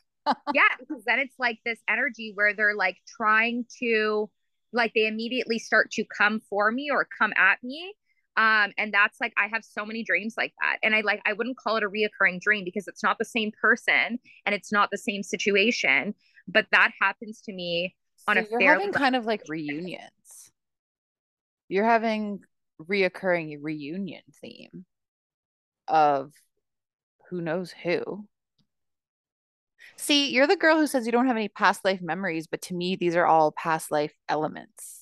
Yeah. 0.53 0.61
Because 0.79 1.03
then 1.05 1.19
it's 1.19 1.35
like 1.37 1.59
this 1.65 1.79
energy 1.87 2.31
where 2.33 2.53
they're 2.53 2.75
like 2.75 2.97
trying 3.05 3.65
to 3.79 4.29
like 4.73 4.93
they 4.95 5.07
immediately 5.07 5.59
start 5.59 5.91
to 5.91 6.03
come 6.17 6.41
for 6.49 6.71
me 6.71 6.89
or 6.91 7.07
come 7.17 7.33
at 7.37 7.61
me 7.63 7.93
um 8.37 8.71
and 8.77 8.93
that's 8.93 9.19
like 9.19 9.33
i 9.37 9.47
have 9.47 9.63
so 9.63 9.85
many 9.85 10.03
dreams 10.03 10.35
like 10.37 10.53
that 10.61 10.77
and 10.83 10.95
i 10.95 11.01
like 11.01 11.21
i 11.25 11.33
wouldn't 11.33 11.57
call 11.57 11.75
it 11.75 11.83
a 11.83 11.89
reoccurring 11.89 12.39
dream 12.39 12.63
because 12.63 12.87
it's 12.87 13.03
not 13.03 13.17
the 13.17 13.25
same 13.25 13.51
person 13.59 14.19
and 14.45 14.55
it's 14.55 14.71
not 14.71 14.89
the 14.91 14.97
same 14.97 15.23
situation 15.23 16.13
but 16.47 16.65
that 16.71 16.91
happens 17.01 17.41
to 17.41 17.51
me 17.51 17.95
on 18.27 18.37
so 18.37 18.41
a 18.41 18.45
you're 18.63 18.73
having 18.73 18.93
kind 18.93 19.15
of 19.15 19.25
like 19.25 19.41
reunions 19.47 20.51
you're 21.67 21.85
having 21.85 22.39
reoccurring 22.81 23.57
reunion 23.61 24.21
theme 24.39 24.85
of 25.87 26.31
who 27.29 27.41
knows 27.41 27.73
who 27.83 28.25
See, 29.95 30.29
you're 30.29 30.47
the 30.47 30.55
girl 30.55 30.77
who 30.77 30.87
says 30.87 31.05
you 31.05 31.11
don't 31.11 31.27
have 31.27 31.35
any 31.37 31.49
past 31.49 31.83
life 31.83 32.01
memories, 32.01 32.45
but 32.47 32.61
to 32.63 32.75
me, 32.75 32.95
these 32.95 33.15
are 33.15 33.25
all 33.25 33.51
past 33.51 33.91
life 33.91 34.13
elements. 34.29 34.96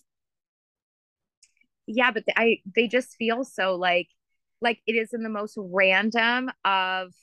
Yeah, 1.87 2.11
but 2.11 2.23
I 2.35 2.59
they 2.75 2.87
just 2.87 3.15
feel 3.15 3.43
so 3.43 3.75
like 3.75 4.07
like 4.61 4.79
it 4.87 4.93
is 4.93 5.13
in 5.13 5.23
the 5.23 5.29
most 5.29 5.57
random 5.57 6.49
of 6.63 7.13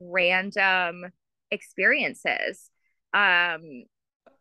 random 0.00 1.06
experiences. 1.50 2.70
Um 3.12 3.84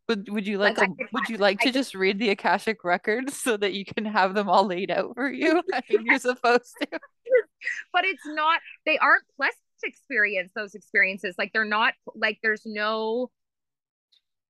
would 0.07 0.27
would 0.29 0.47
you 0.47 0.57
like, 0.57 0.77
like 0.77 0.89
a, 0.89 1.05
would 1.13 1.29
you 1.29 1.37
like 1.37 1.61
I, 1.61 1.65
to 1.65 1.71
just 1.71 1.93
read 1.93 2.17
the 2.17 2.29
Akashic 2.29 2.83
records 2.83 3.37
so 3.37 3.57
that 3.57 3.73
you 3.73 3.85
can 3.85 4.05
have 4.05 4.33
them 4.33 4.49
all 4.49 4.65
laid 4.65 4.89
out 4.89 5.13
for 5.13 5.29
you? 5.29 5.61
I 5.73 5.81
you're 5.87 6.17
supposed 6.17 6.75
to. 6.81 6.87
but 7.93 8.05
it's 8.05 8.25
not 8.25 8.59
they 8.85 8.97
aren't 8.97 9.23
pleasant 9.37 9.55
experience 9.83 10.51
those 10.55 10.75
experiences 10.75 11.35
like 11.37 11.53
they're 11.53 11.63
not 11.63 11.93
like 12.13 12.37
there's 12.43 12.63
no 12.65 13.29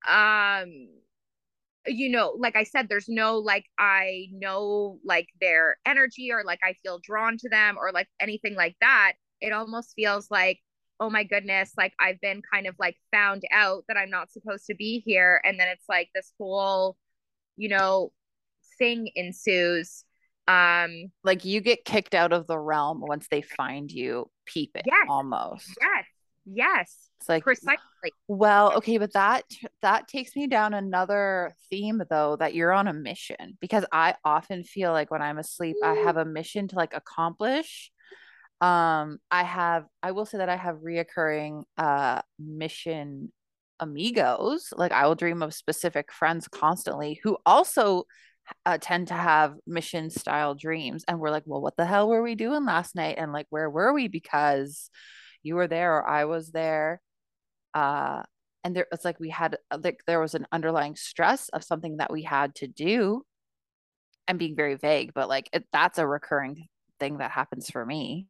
um 0.09 0.89
you 1.89 2.09
know 2.09 2.35
like 2.37 2.55
i 2.55 2.63
said 2.63 2.87
there's 2.87 3.09
no 3.09 3.37
like 3.37 3.65
i 3.77 4.27
know 4.31 4.99
like 5.03 5.27
their 5.41 5.77
energy 5.85 6.31
or 6.31 6.43
like 6.43 6.59
i 6.63 6.73
feel 6.83 6.99
drawn 7.01 7.37
to 7.37 7.49
them 7.49 7.77
or 7.77 7.91
like 7.91 8.07
anything 8.19 8.55
like 8.55 8.75
that. 8.81 9.13
It 9.41 9.51
almost 9.53 9.93
feels 9.95 10.29
like 10.29 10.59
oh 10.99 11.09
my 11.09 11.23
goodness 11.23 11.71
like 11.77 11.93
i've 11.99 12.19
been 12.19 12.41
kind 12.53 12.67
of 12.67 12.75
like 12.77 12.97
found 13.11 13.43
out 13.51 13.85
that 13.87 13.97
i'm 13.97 14.09
not 14.09 14.31
supposed 14.31 14.65
to 14.67 14.75
be 14.75 15.01
here. 15.05 15.41
And 15.43 15.59
then 15.59 15.67
it's 15.67 15.87
like 15.89 16.09
this 16.13 16.33
whole 16.39 16.97
you 17.57 17.69
know 17.69 18.11
thing 18.77 19.09
ensues 19.15 20.03
um 20.47 21.11
like 21.23 21.45
you 21.45 21.61
get 21.61 21.85
kicked 21.85 22.15
out 22.15 22.33
of 22.33 22.47
the 22.47 22.57
realm 22.57 23.01
once 23.01 23.27
they 23.29 23.41
find 23.41 23.91
you 23.91 24.29
peeping 24.45 24.83
yes, 24.85 25.07
almost. 25.09 25.77
Yes 25.81 26.05
yes 26.53 27.09
it's 27.19 27.29
like 27.29 27.43
precisely. 27.43 27.77
well 28.27 28.73
okay 28.77 28.97
but 28.97 29.13
that 29.13 29.43
that 29.81 30.07
takes 30.07 30.35
me 30.35 30.47
down 30.47 30.73
another 30.73 31.53
theme 31.69 32.01
though 32.09 32.35
that 32.37 32.53
you're 32.53 32.71
on 32.71 32.87
a 32.87 32.93
mission 32.93 33.57
because 33.59 33.85
i 33.91 34.15
often 34.23 34.63
feel 34.63 34.91
like 34.91 35.11
when 35.11 35.21
i'm 35.21 35.37
asleep 35.37 35.75
i 35.83 35.93
have 35.93 36.17
a 36.17 36.25
mission 36.25 36.67
to 36.67 36.75
like 36.75 36.93
accomplish. 36.93 37.91
Um 38.61 39.19
i 39.31 39.43
have 39.43 39.85
i 40.03 40.11
will 40.11 40.25
say 40.25 40.37
that 40.37 40.49
i 40.49 40.55
have 40.55 40.77
reoccurring 40.77 41.63
uh 41.77 42.21
mission 42.37 43.31
amigos. 43.79 44.73
Like 44.75 44.91
i 44.91 45.07
will 45.07 45.15
dream 45.15 45.41
of 45.41 45.53
specific 45.53 46.11
friends 46.11 46.47
constantly 46.47 47.19
who 47.23 47.37
also 47.45 48.03
uh, 48.65 48.79
tend 48.81 49.07
to 49.09 49.13
have 49.13 49.53
mission 49.67 50.09
style 50.09 50.55
dreams 50.55 51.05
and 51.07 51.19
we're 51.19 51.29
like 51.29 51.43
well 51.45 51.61
what 51.61 51.77
the 51.77 51.85
hell 51.85 52.09
were 52.09 52.23
we 52.23 52.35
doing 52.35 52.65
last 52.65 52.95
night? 52.95 53.15
And 53.17 53.31
like 53.31 53.47
where 53.49 53.69
were 53.69 53.93
we? 53.93 54.07
Because 54.07 54.89
you 55.43 55.55
were 55.55 55.67
there 55.67 55.95
or 55.97 56.07
i 56.07 56.25
was 56.25 56.51
there. 56.51 57.01
Uh 57.73 58.23
and 58.63 58.75
there 58.75 58.87
it's 58.91 59.05
like 59.05 59.19
we 59.19 59.29
had 59.29 59.57
like 59.83 60.01
there 60.07 60.19
was 60.19 60.35
an 60.35 60.47
underlying 60.51 60.95
stress 60.95 61.49
of 61.49 61.63
something 61.63 61.97
that 61.97 62.11
we 62.11 62.23
had 62.23 62.55
to 62.55 62.67
do. 62.67 63.23
I'm 64.27 64.37
being 64.37 64.55
very 64.55 64.75
vague 64.75 65.13
but 65.13 65.29
like 65.29 65.49
it, 65.53 65.65
that's 65.73 65.97
a 65.99 66.07
recurring 66.07 66.67
thing 66.99 67.17
that 67.19 67.31
happens 67.31 67.69
for 67.69 67.85
me. 67.85 68.27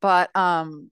But 0.00 0.34
um 0.36 0.90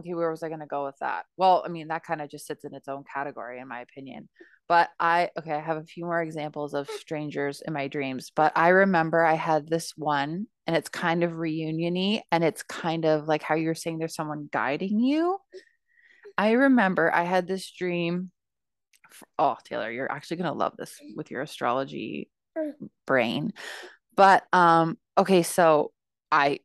okay 0.00 0.14
where 0.14 0.30
was 0.30 0.42
i 0.42 0.48
going 0.48 0.60
to 0.60 0.66
go 0.66 0.84
with 0.86 0.98
that? 1.00 1.26
Well 1.36 1.62
i 1.66 1.68
mean 1.68 1.88
that 1.88 2.04
kind 2.04 2.20
of 2.22 2.30
just 2.30 2.46
sits 2.46 2.64
in 2.64 2.74
its 2.74 2.88
own 2.88 3.04
category 3.12 3.60
in 3.60 3.68
my 3.68 3.80
opinion 3.80 4.28
but 4.68 4.90
I, 5.00 5.30
okay, 5.38 5.52
I 5.52 5.60
have 5.60 5.78
a 5.78 5.84
few 5.84 6.04
more 6.04 6.20
examples 6.20 6.74
of 6.74 6.88
strangers 6.90 7.62
in 7.66 7.72
my 7.72 7.88
dreams. 7.88 8.30
But 8.34 8.52
I 8.54 8.68
remember 8.68 9.24
I 9.24 9.34
had 9.34 9.66
this 9.66 9.94
one 9.96 10.46
and 10.66 10.76
it's 10.76 10.90
kind 10.90 11.24
of 11.24 11.32
reuniony 11.32 12.20
and 12.30 12.44
it's 12.44 12.62
kind 12.62 13.06
of 13.06 13.26
like 13.26 13.42
how 13.42 13.54
you're 13.54 13.74
saying 13.74 13.98
there's 13.98 14.14
someone 14.14 14.48
guiding 14.52 15.00
you. 15.00 15.38
I 16.36 16.52
remember 16.52 17.12
I 17.12 17.24
had 17.24 17.48
this 17.48 17.70
dream. 17.70 18.30
For, 19.10 19.26
oh, 19.38 19.56
Taylor, 19.64 19.90
you're 19.90 20.12
actually 20.12 20.36
going 20.36 20.52
to 20.52 20.58
love 20.58 20.74
this 20.76 21.00
with 21.16 21.30
your 21.30 21.40
astrology 21.40 22.28
brain. 23.06 23.52
But 24.16 24.44
um 24.52 24.98
okay, 25.16 25.42
so 25.42 25.92
I 26.30 26.60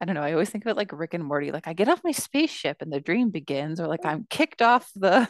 I 0.00 0.04
don't 0.04 0.14
know, 0.14 0.22
I 0.22 0.32
always 0.32 0.50
think 0.50 0.64
of 0.64 0.70
it 0.70 0.76
like 0.76 0.92
Rick 0.92 1.14
and 1.14 1.24
Morty. 1.24 1.50
Like 1.50 1.66
I 1.66 1.72
get 1.72 1.88
off 1.88 2.04
my 2.04 2.12
spaceship 2.12 2.78
and 2.80 2.92
the 2.92 3.00
dream 3.00 3.30
begins 3.30 3.80
or 3.80 3.88
like 3.88 4.04
I'm 4.04 4.26
kicked 4.30 4.62
off 4.62 4.88
the 4.94 5.28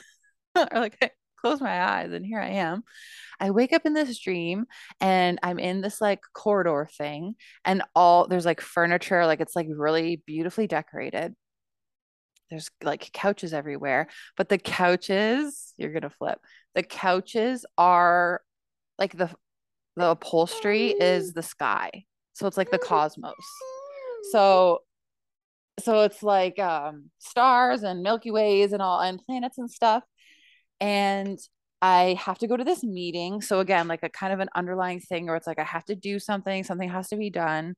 or 0.54 0.80
like 0.80 1.12
close 1.40 1.61
my 1.61 1.83
eyes 1.83 2.12
and 2.12 2.25
here 2.25 2.40
I 2.40 2.50
am. 2.50 2.83
I 3.40 3.50
wake 3.50 3.73
up 3.73 3.87
in 3.87 3.95
this 3.95 4.18
dream 4.18 4.66
and 5.00 5.38
I'm 5.42 5.59
in 5.59 5.80
this 5.80 6.00
like 6.00 6.21
corridor 6.35 6.88
thing 6.97 7.35
and 7.64 7.83
all 7.95 8.26
there's 8.26 8.47
like 8.47 8.61
furniture, 8.61 9.26
like 9.26 9.40
it's 9.40 9.57
like 9.57 9.68
really 9.71 10.23
beautifully 10.26 10.66
decorated. 10.66 11.35
There's 12.50 12.71
like 12.83 13.12
couches 13.12 13.52
everywhere, 13.52 14.09
but 14.37 14.49
the 14.49 14.59
couches, 14.59 15.75
you're 15.76 15.92
going 15.92 16.02
to 16.02 16.11
flip. 16.11 16.40
The 16.75 16.83
couches 16.83 17.66
are 17.76 18.40
like 18.99 19.16
the 19.16 19.30
the 19.97 20.11
upholstery 20.11 20.90
is 20.90 21.33
the 21.33 21.42
sky. 21.42 22.04
So 22.33 22.47
it's 22.47 22.57
like 22.57 22.71
the 22.71 22.78
cosmos. 22.78 23.35
So 24.30 24.80
so 25.80 26.02
it's 26.02 26.23
like 26.23 26.59
um 26.59 27.11
stars 27.18 27.83
and 27.83 28.02
milky 28.02 28.30
ways 28.30 28.73
and 28.73 28.83
all 28.83 29.00
and 29.00 29.21
planets 29.25 29.59
and 29.59 29.71
stuff 29.71 30.02
and 30.80 31.38
I 31.80 32.18
have 32.20 32.38
to 32.38 32.49
go 32.49 32.56
to 32.56 32.64
this 32.64 32.82
meeting. 32.82 33.40
So 33.40 33.61
again, 33.61 33.88
like 33.88 34.02
a 34.02 34.08
kind 34.08 34.32
of 34.32 34.40
an 34.40 34.49
underlying 34.54 35.00
thing 35.00 35.26
where 35.26 35.37
it's 35.37 35.47
like 35.47 35.58
I 35.58 35.64
have 35.64 35.85
to 35.87 35.94
do 35.94 36.18
something, 36.18 36.64
something 36.64 36.88
has 36.88 37.08
to 37.08 37.16
be 37.16 37.30
done. 37.30 37.76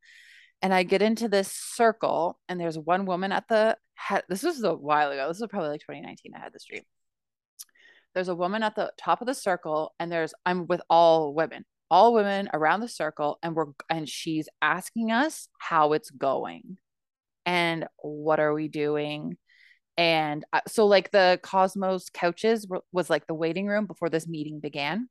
And 0.62 0.74
I 0.74 0.82
get 0.82 1.02
into 1.02 1.28
this 1.28 1.50
circle, 1.52 2.38
and 2.48 2.60
there's 2.60 2.78
one 2.78 3.06
woman 3.06 3.32
at 3.32 3.48
the 3.48 3.76
head. 3.94 4.24
This 4.28 4.42
was 4.42 4.62
a 4.62 4.74
while 4.74 5.10
ago. 5.10 5.28
This 5.28 5.40
was 5.40 5.48
probably 5.48 5.70
like 5.70 5.80
2019. 5.80 6.32
I 6.34 6.38
had 6.38 6.52
this 6.52 6.64
dream. 6.64 6.82
There's 8.14 8.28
a 8.28 8.34
woman 8.34 8.62
at 8.62 8.74
the 8.74 8.92
top 8.98 9.20
of 9.20 9.26
the 9.26 9.34
circle, 9.34 9.94
and 9.98 10.12
there's 10.12 10.34
I'm 10.44 10.66
with 10.66 10.82
all 10.90 11.32
women, 11.34 11.64
all 11.90 12.12
women 12.12 12.50
around 12.52 12.80
the 12.80 12.88
circle, 12.88 13.38
and 13.42 13.54
we're 13.54 13.66
and 13.88 14.08
she's 14.08 14.48
asking 14.60 15.12
us 15.12 15.48
how 15.58 15.94
it's 15.94 16.10
going, 16.10 16.76
and 17.46 17.86
what 17.96 18.40
are 18.40 18.52
we 18.52 18.68
doing, 18.68 19.38
and 20.00 20.46
uh, 20.54 20.62
so 20.66 20.86
like 20.86 21.10
the 21.10 21.38
cosmos 21.42 22.08
couches 22.08 22.66
was 22.90 23.10
like 23.10 23.26
the 23.26 23.34
waiting 23.34 23.66
room 23.66 23.84
before 23.84 24.08
this 24.08 24.26
meeting 24.26 24.58
began. 24.58 25.10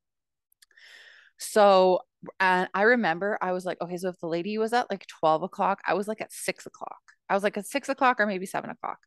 So 1.37 2.01
and 2.39 2.67
i 2.73 2.81
remember 2.81 3.37
i 3.41 3.53
was 3.53 3.63
like 3.63 3.79
okay 3.79 3.95
so 3.95 4.09
if 4.09 4.19
the 4.19 4.27
lady 4.27 4.57
was 4.57 4.73
at 4.73 4.89
like 4.91 5.07
12 5.07 5.41
o'clock 5.43 5.79
i 5.87 5.93
was 5.93 6.05
like 6.05 6.19
at 6.19 6.33
6 6.33 6.65
o'clock. 6.65 6.99
I 7.29 7.35
was 7.35 7.43
like 7.43 7.55
at 7.57 7.67
6 7.67 7.87
o'clock 7.87 8.19
or 8.19 8.25
maybe 8.25 8.45
7 8.45 8.69
o'clock. 8.69 8.97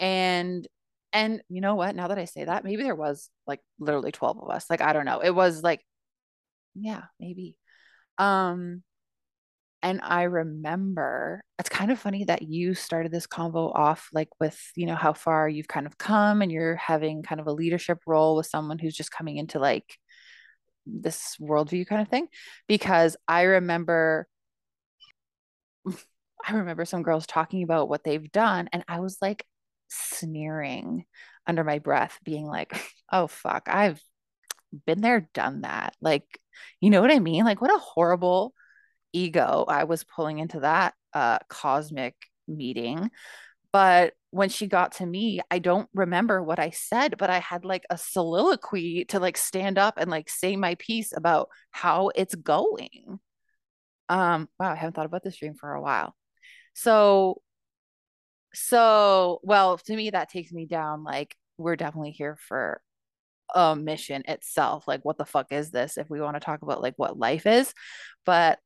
And 0.00 0.66
and 1.12 1.40
you 1.48 1.60
know 1.60 1.76
what? 1.76 1.94
Now 1.94 2.08
that 2.08 2.18
i 2.18 2.24
say 2.26 2.44
that 2.44 2.64
maybe 2.64 2.82
there 2.82 2.96
was 2.96 3.30
like 3.46 3.60
literally 3.78 4.12
12 4.12 4.38
of 4.42 4.50
us. 4.50 4.66
Like 4.68 4.80
i 4.80 4.92
don't 4.92 5.06
know. 5.06 5.20
It 5.20 5.34
was 5.34 5.62
like 5.62 5.80
yeah 6.74 7.04
maybe. 7.20 7.56
Um 8.18 8.82
and 9.84 10.00
I 10.02 10.22
remember 10.22 11.44
it's 11.58 11.68
kind 11.68 11.92
of 11.92 11.98
funny 11.98 12.24
that 12.24 12.40
you 12.42 12.74
started 12.74 13.12
this 13.12 13.26
convo 13.26 13.72
off 13.74 14.08
like 14.14 14.30
with, 14.40 14.58
you 14.76 14.86
know, 14.86 14.94
how 14.96 15.12
far 15.12 15.46
you've 15.46 15.68
kind 15.68 15.86
of 15.86 15.98
come 15.98 16.40
and 16.40 16.50
you're 16.50 16.76
having 16.76 17.22
kind 17.22 17.38
of 17.38 17.46
a 17.46 17.52
leadership 17.52 17.98
role 18.06 18.34
with 18.34 18.46
someone 18.46 18.78
who's 18.78 18.96
just 18.96 19.10
coming 19.10 19.36
into 19.36 19.58
like 19.58 19.98
this 20.86 21.36
worldview 21.38 21.86
kind 21.86 22.00
of 22.00 22.08
thing. 22.08 22.28
Because 22.66 23.16
I 23.28 23.42
remember 23.42 24.26
I 26.46 26.54
remember 26.54 26.86
some 26.86 27.02
girls 27.02 27.26
talking 27.26 27.62
about 27.62 27.88
what 27.88 28.04
they've 28.04 28.32
done, 28.32 28.68
and 28.72 28.84
I 28.88 29.00
was 29.00 29.18
like 29.22 29.46
sneering 29.88 31.04
under 31.46 31.64
my 31.64 31.78
breath, 31.78 32.18
being 32.24 32.46
like, 32.46 32.72
oh, 33.12 33.26
fuck, 33.26 33.68
I've 33.68 34.00
been 34.86 35.00
there, 35.02 35.28
done 35.34 35.62
that. 35.62 35.94
Like, 36.00 36.24
you 36.80 36.90
know 36.90 37.00
what 37.00 37.12
I 37.12 37.18
mean? 37.18 37.44
Like, 37.44 37.60
what 37.60 37.74
a 37.74 37.78
horrible 37.78 38.54
ego 39.14 39.64
I 39.68 39.84
was 39.84 40.04
pulling 40.04 40.38
into 40.38 40.60
that 40.60 40.94
uh, 41.14 41.38
cosmic 41.48 42.14
meeting. 42.46 43.10
But 43.72 44.14
when 44.30 44.48
she 44.50 44.66
got 44.66 44.92
to 44.92 45.06
me, 45.06 45.40
I 45.50 45.58
don't 45.58 45.88
remember 45.94 46.42
what 46.42 46.58
I 46.58 46.70
said, 46.70 47.16
but 47.18 47.30
I 47.30 47.38
had 47.38 47.64
like 47.64 47.84
a 47.90 47.98
soliloquy 47.98 49.04
to 49.06 49.18
like 49.18 49.36
stand 49.36 49.78
up 49.78 49.94
and 49.96 50.10
like 50.10 50.28
say 50.28 50.56
my 50.56 50.76
piece 50.76 51.12
about 51.16 51.48
how 51.70 52.10
it's 52.14 52.34
going. 52.34 53.18
Um, 54.08 54.48
wow, 54.58 54.72
I 54.72 54.76
haven't 54.76 54.94
thought 54.94 55.06
about 55.06 55.24
this 55.24 55.36
dream 55.36 55.54
for 55.54 55.72
a 55.72 55.82
while. 55.82 56.14
So, 56.74 57.42
so 58.52 59.40
well, 59.42 59.78
to 59.78 59.96
me, 59.96 60.10
that 60.10 60.30
takes 60.30 60.52
me 60.52 60.66
down 60.66 61.04
like 61.04 61.36
we're 61.58 61.76
definitely 61.76 62.12
here 62.12 62.36
for 62.48 62.80
a 63.54 63.76
mission 63.76 64.22
itself. 64.28 64.86
Like, 64.86 65.04
what 65.04 65.18
the 65.18 65.24
fuck 65.24 65.52
is 65.52 65.70
this? 65.70 65.96
If 65.98 66.10
we 66.10 66.20
want 66.20 66.36
to 66.36 66.40
talk 66.40 66.62
about 66.62 66.82
like 66.82 66.94
what 66.96 67.18
life 67.18 67.46
is, 67.46 67.72
but 68.24 68.58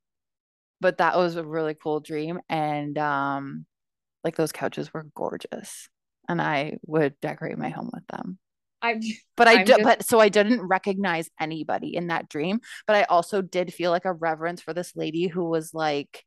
but 0.81 0.99
that 0.99 1.17
was 1.17 1.37
a 1.37 1.45
really 1.45 1.75
cool 1.75 2.01
dream, 2.01 2.41
and 2.49 2.97
um, 2.99 3.67
like 4.25 4.37
those 4.37 4.53
couches 4.53 4.93
were 4.93 5.07
gorgeous, 5.15 5.89
and 6.29 6.41
I 6.41 6.79
would 6.87 7.19
decorate 7.21 7.59
my 7.59 7.69
home 7.71 7.91
with 7.93 8.07
them. 8.09 8.39
I'm 8.81 9.01
But 9.37 9.49
I 9.49 9.65
did, 9.65 9.83
but 9.83 10.05
so 10.05 10.21
I 10.21 10.29
didn't 10.29 10.63
recognize 10.63 11.29
anybody 11.41 11.97
in 11.97 12.09
that 12.09 12.29
dream. 12.29 12.61
But 12.87 12.97
I 12.97 13.03
also 13.05 13.43
did 13.43 13.75
feel 13.75 13.91
like 13.91 14.05
a 14.05 14.13
reverence 14.13 14.63
for 14.63 14.73
this 14.73 14.95
lady 14.95 15.27
who 15.27 15.45
was 15.45 15.75
like, 15.75 16.25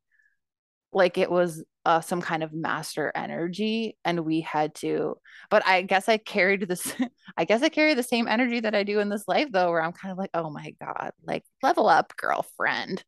like 0.91 1.17
it 1.17 1.31
was 1.31 1.63
uh, 1.85 2.01
some 2.01 2.21
kind 2.21 2.43
of 2.43 2.53
master 2.53 3.11
energy, 3.15 3.97
and 4.03 4.21
we 4.21 4.41
had 4.41 4.75
to. 4.75 5.15
But 5.49 5.65
I 5.65 5.81
guess 5.81 6.09
I 6.09 6.17
carried 6.17 6.67
this. 6.67 6.93
I 7.37 7.45
guess 7.45 7.61
I 7.61 7.69
carry 7.69 7.93
the 7.93 8.03
same 8.03 8.27
energy 8.27 8.59
that 8.59 8.75
I 8.75 8.83
do 8.83 8.99
in 8.99 9.09
this 9.09 9.27
life, 9.27 9.47
though, 9.51 9.69
where 9.69 9.81
I'm 9.81 9.93
kind 9.93 10.11
of 10.11 10.17
like, 10.17 10.31
oh 10.33 10.49
my 10.49 10.75
god, 10.81 11.11
like 11.25 11.43
level 11.63 11.87
up, 11.87 12.13
girlfriend. 12.17 13.03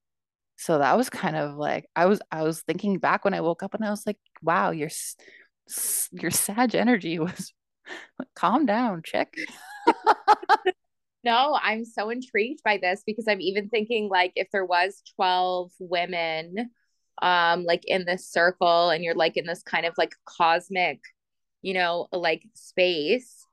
So 0.58 0.78
that 0.80 0.96
was 0.98 1.10
kind 1.10 1.36
of 1.36 1.56
like 1.56 1.90
I 1.96 2.06
was. 2.06 2.22
I 2.32 2.44
was 2.44 2.62
thinking 2.62 3.00
back 3.00 3.26
when 3.26 3.34
I 3.34 3.42
woke 3.42 3.64
up, 3.64 3.74
and 3.74 3.84
I 3.84 3.90
was 3.90 4.06
like, 4.06 4.18
wow, 4.42 4.72
your 4.72 4.90
your 6.12 6.32
Sag 6.32 6.76
energy 6.76 7.20
was. 7.20 7.54
Calm 8.36 8.66
down, 8.66 9.02
chick. 9.04 9.36
No, 11.24 11.58
I'm 11.62 11.86
so 11.86 12.10
intrigued 12.10 12.64
by 12.64 12.78
this 12.78 13.04
because 13.06 13.28
I'm 13.30 13.40
even 13.40 13.70
thinking 13.70 14.10
like 14.10 14.34
if 14.36 14.50
there 14.52 14.66
was 14.66 15.02
12 15.16 15.72
women 15.80 16.70
um 17.22 17.64
like 17.64 17.84
in 17.86 18.06
this 18.06 18.28
circle 18.28 18.90
and 18.90 19.04
you're 19.04 19.16
like 19.16 19.38
in 19.38 19.46
this 19.46 19.64
kind 19.64 19.86
of 19.86 19.94
like 19.98 20.16
cosmic, 20.26 21.00
you 21.62 21.74
know, 21.74 22.08
like 22.12 22.44
space. 22.56 23.46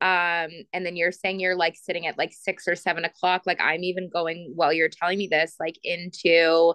Um, 0.00 0.50
and 0.72 0.84
then 0.84 0.96
you're 0.96 1.12
saying 1.12 1.40
you're 1.40 1.56
like 1.56 1.76
sitting 1.76 2.06
at 2.06 2.18
like 2.18 2.32
six 2.32 2.68
or 2.68 2.76
seven 2.76 3.04
o'clock. 3.04 3.42
Like 3.46 3.60
I'm 3.60 3.82
even 3.84 4.10
going 4.10 4.52
while 4.54 4.72
you're 4.72 4.88
telling 4.88 5.18
me 5.18 5.28
this, 5.28 5.56
like 5.58 5.78
into 5.82 6.74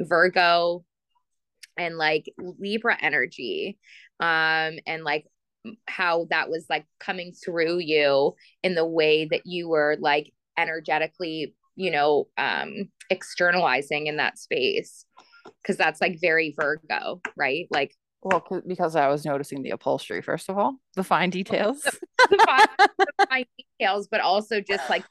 Virgo 0.00 0.84
and 1.76 1.96
like 1.96 2.32
Libra 2.38 2.96
energy. 3.00 3.78
Um, 4.20 4.78
and 4.86 5.04
like 5.04 5.26
how 5.86 6.26
that 6.30 6.48
was 6.48 6.66
like 6.70 6.86
coming 6.98 7.32
through 7.32 7.78
you 7.78 8.34
in 8.62 8.74
the 8.74 8.86
way 8.86 9.26
that 9.26 9.42
you 9.44 9.68
were 9.68 9.96
like 10.00 10.32
energetically 10.58 11.54
you 11.76 11.90
know 11.90 12.28
um 12.38 12.90
externalizing 13.10 14.06
in 14.06 14.16
that 14.16 14.38
space 14.38 15.04
because 15.62 15.76
that's 15.76 16.00
like 16.00 16.18
very 16.20 16.54
virgo 16.58 17.20
right 17.36 17.66
like 17.70 17.94
Well, 18.22 18.40
'cause- 18.40 18.62
because 18.66 18.96
I 18.96 19.08
was 19.08 19.24
noticing 19.24 19.62
the 19.62 19.70
upholstery, 19.70 20.20
first 20.22 20.48
of 20.48 20.58
all, 20.58 20.76
the 20.94 21.04
fine 21.04 21.30
details. 21.30 21.80
the 22.30 22.38
fine, 22.46 22.66
the 22.98 23.26
fine 23.30 23.46
details 23.58 24.08
but 24.08 24.20
also 24.20 24.60
just 24.60 24.88
like 24.90 25.04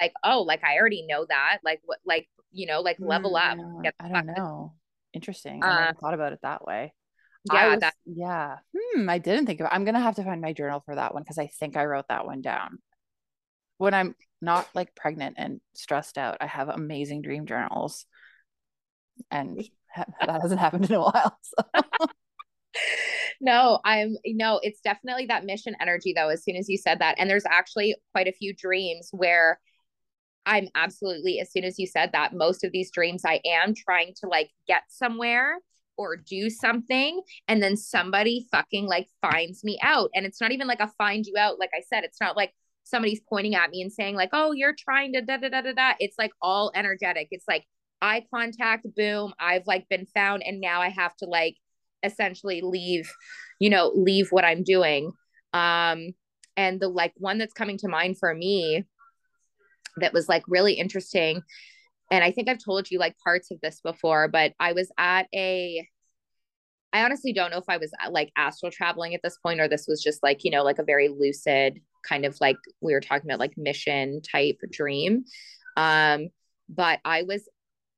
like 0.00 0.12
oh 0.24 0.42
like 0.42 0.64
i 0.64 0.76
already 0.76 1.06
know 1.06 1.24
that 1.28 1.58
like 1.62 1.80
what 1.84 1.98
like 2.04 2.28
you 2.50 2.66
know 2.66 2.80
like 2.80 2.98
level 2.98 3.36
up 3.36 3.56
Mm, 3.56 3.90
I 4.00 4.08
don't 4.08 4.26
know. 4.26 4.74
Interesting. 5.12 5.62
I 5.62 5.68
Uh, 5.68 5.80
never 5.84 5.94
thought 6.00 6.14
about 6.14 6.32
it 6.32 6.40
that 6.42 6.64
way. 6.64 6.92
Yeah 7.44 7.70
was, 7.72 7.80
that 7.80 7.94
yeah. 8.06 8.56
Hmm, 8.76 9.08
I 9.08 9.18
didn't 9.18 9.46
think 9.46 9.60
of 9.60 9.66
It. 9.66 9.72
I'm 9.72 9.84
gonna 9.84 10.00
have 10.00 10.16
to 10.16 10.24
find 10.24 10.40
my 10.40 10.52
journal 10.52 10.80
for 10.84 10.94
that 10.94 11.14
one 11.14 11.22
because 11.22 11.38
I 11.38 11.46
think 11.46 11.76
I 11.76 11.84
wrote 11.84 12.08
that 12.08 12.26
one 12.26 12.40
down. 12.40 12.78
When 13.78 13.92
I'm 13.94 14.16
not 14.40 14.68
like 14.74 14.94
pregnant 14.96 15.36
and 15.38 15.60
stressed 15.74 16.16
out, 16.18 16.38
I 16.40 16.46
have 16.46 16.68
amazing 16.68 17.22
dream 17.22 17.46
journals. 17.46 18.06
And 19.30 19.62
that 19.96 20.40
hasn't 20.42 20.60
happened 20.60 20.86
in 20.90 20.96
a 20.96 21.00
while. 21.00 21.38
So. 22.00 22.06
No 23.40 23.78
i'm 23.84 24.16
no 24.26 24.60
it's 24.62 24.80
definitely 24.80 25.26
that 25.26 25.44
mission 25.44 25.74
energy 25.80 26.12
though 26.16 26.28
as 26.28 26.42
soon 26.44 26.56
as 26.56 26.68
you 26.68 26.78
said 26.78 26.98
that. 26.98 27.16
And 27.18 27.28
there's 27.28 27.46
actually 27.48 27.94
quite 28.12 28.28
a 28.28 28.32
few 28.32 28.54
dreams 28.54 29.08
where 29.12 29.60
i'm 30.46 30.68
absolutely 30.74 31.40
as 31.40 31.50
soon 31.52 31.64
as 31.64 31.78
you 31.78 31.86
said 31.86 32.10
that 32.12 32.34
most 32.34 32.64
of 32.64 32.72
these 32.72 32.90
dreams 32.90 33.22
i 33.24 33.40
am 33.46 33.74
trying 33.74 34.12
to 34.20 34.28
like 34.28 34.50
get 34.66 34.82
somewhere 34.88 35.58
or 35.96 36.16
do 36.16 36.50
something 36.50 37.22
and 37.48 37.62
then 37.62 37.76
somebody 37.76 38.46
fucking 38.50 38.86
like 38.86 39.06
finds 39.22 39.64
me 39.64 39.78
out. 39.82 40.10
And 40.14 40.26
it's 40.26 40.40
not 40.40 40.52
even 40.52 40.66
like 40.66 40.80
a 40.80 40.90
find 40.98 41.24
you 41.26 41.34
out 41.38 41.58
like 41.58 41.70
i 41.74 41.82
said 41.88 42.04
it's 42.04 42.20
not 42.20 42.36
like 42.36 42.52
somebody's 42.84 43.20
pointing 43.28 43.54
at 43.54 43.70
me 43.70 43.80
and 43.80 43.92
saying 43.92 44.14
like 44.14 44.30
oh 44.32 44.52
you're 44.52 44.74
trying 44.76 45.12
to 45.14 45.22
da 45.22 45.38
da 45.38 45.48
da 45.48 45.62
da 45.62 45.72
da. 45.72 45.92
It's 46.00 46.18
like 46.18 46.32
all 46.42 46.72
energetic. 46.74 47.28
It's 47.30 47.46
like 47.48 47.64
eye 48.02 48.24
contact 48.32 48.86
boom 48.96 49.32
i've 49.38 49.66
like 49.66 49.88
been 49.88 50.04
found 50.04 50.42
and 50.44 50.60
now 50.60 50.82
i 50.82 50.88
have 50.90 51.16
to 51.16 51.24
like 51.24 51.56
essentially 52.04 52.60
leave 52.62 53.10
you 53.58 53.70
know 53.70 53.92
leave 53.94 54.28
what 54.30 54.44
i'm 54.44 54.62
doing. 54.62 55.12
Um 55.52 56.08
and 56.56 56.80
the 56.80 56.88
like 56.88 57.12
one 57.16 57.38
that's 57.38 57.52
coming 57.52 57.78
to 57.78 57.88
mind 57.88 58.18
for 58.18 58.32
me 58.34 58.84
that 59.96 60.12
was 60.12 60.28
like 60.28 60.42
really 60.48 60.74
interesting 60.74 61.42
and 62.10 62.24
i 62.24 62.30
think 62.30 62.48
i've 62.48 62.62
told 62.62 62.90
you 62.90 62.98
like 62.98 63.16
parts 63.18 63.50
of 63.50 63.60
this 63.60 63.80
before 63.80 64.28
but 64.28 64.52
i 64.60 64.72
was 64.72 64.90
at 64.98 65.26
a 65.34 65.86
i 66.92 67.04
honestly 67.04 67.32
don't 67.32 67.50
know 67.50 67.58
if 67.58 67.68
i 67.68 67.76
was 67.76 67.92
like 68.10 68.30
astral 68.36 68.72
traveling 68.72 69.14
at 69.14 69.20
this 69.22 69.38
point 69.42 69.60
or 69.60 69.68
this 69.68 69.86
was 69.88 70.02
just 70.02 70.22
like 70.22 70.44
you 70.44 70.50
know 70.50 70.62
like 70.62 70.78
a 70.78 70.84
very 70.84 71.08
lucid 71.08 71.80
kind 72.08 72.24
of 72.24 72.36
like 72.40 72.56
we 72.80 72.92
were 72.92 73.00
talking 73.00 73.28
about 73.28 73.40
like 73.40 73.54
mission 73.56 74.20
type 74.20 74.58
dream. 74.70 75.24
Um 75.76 76.28
but 76.68 77.00
i 77.04 77.22
was 77.22 77.48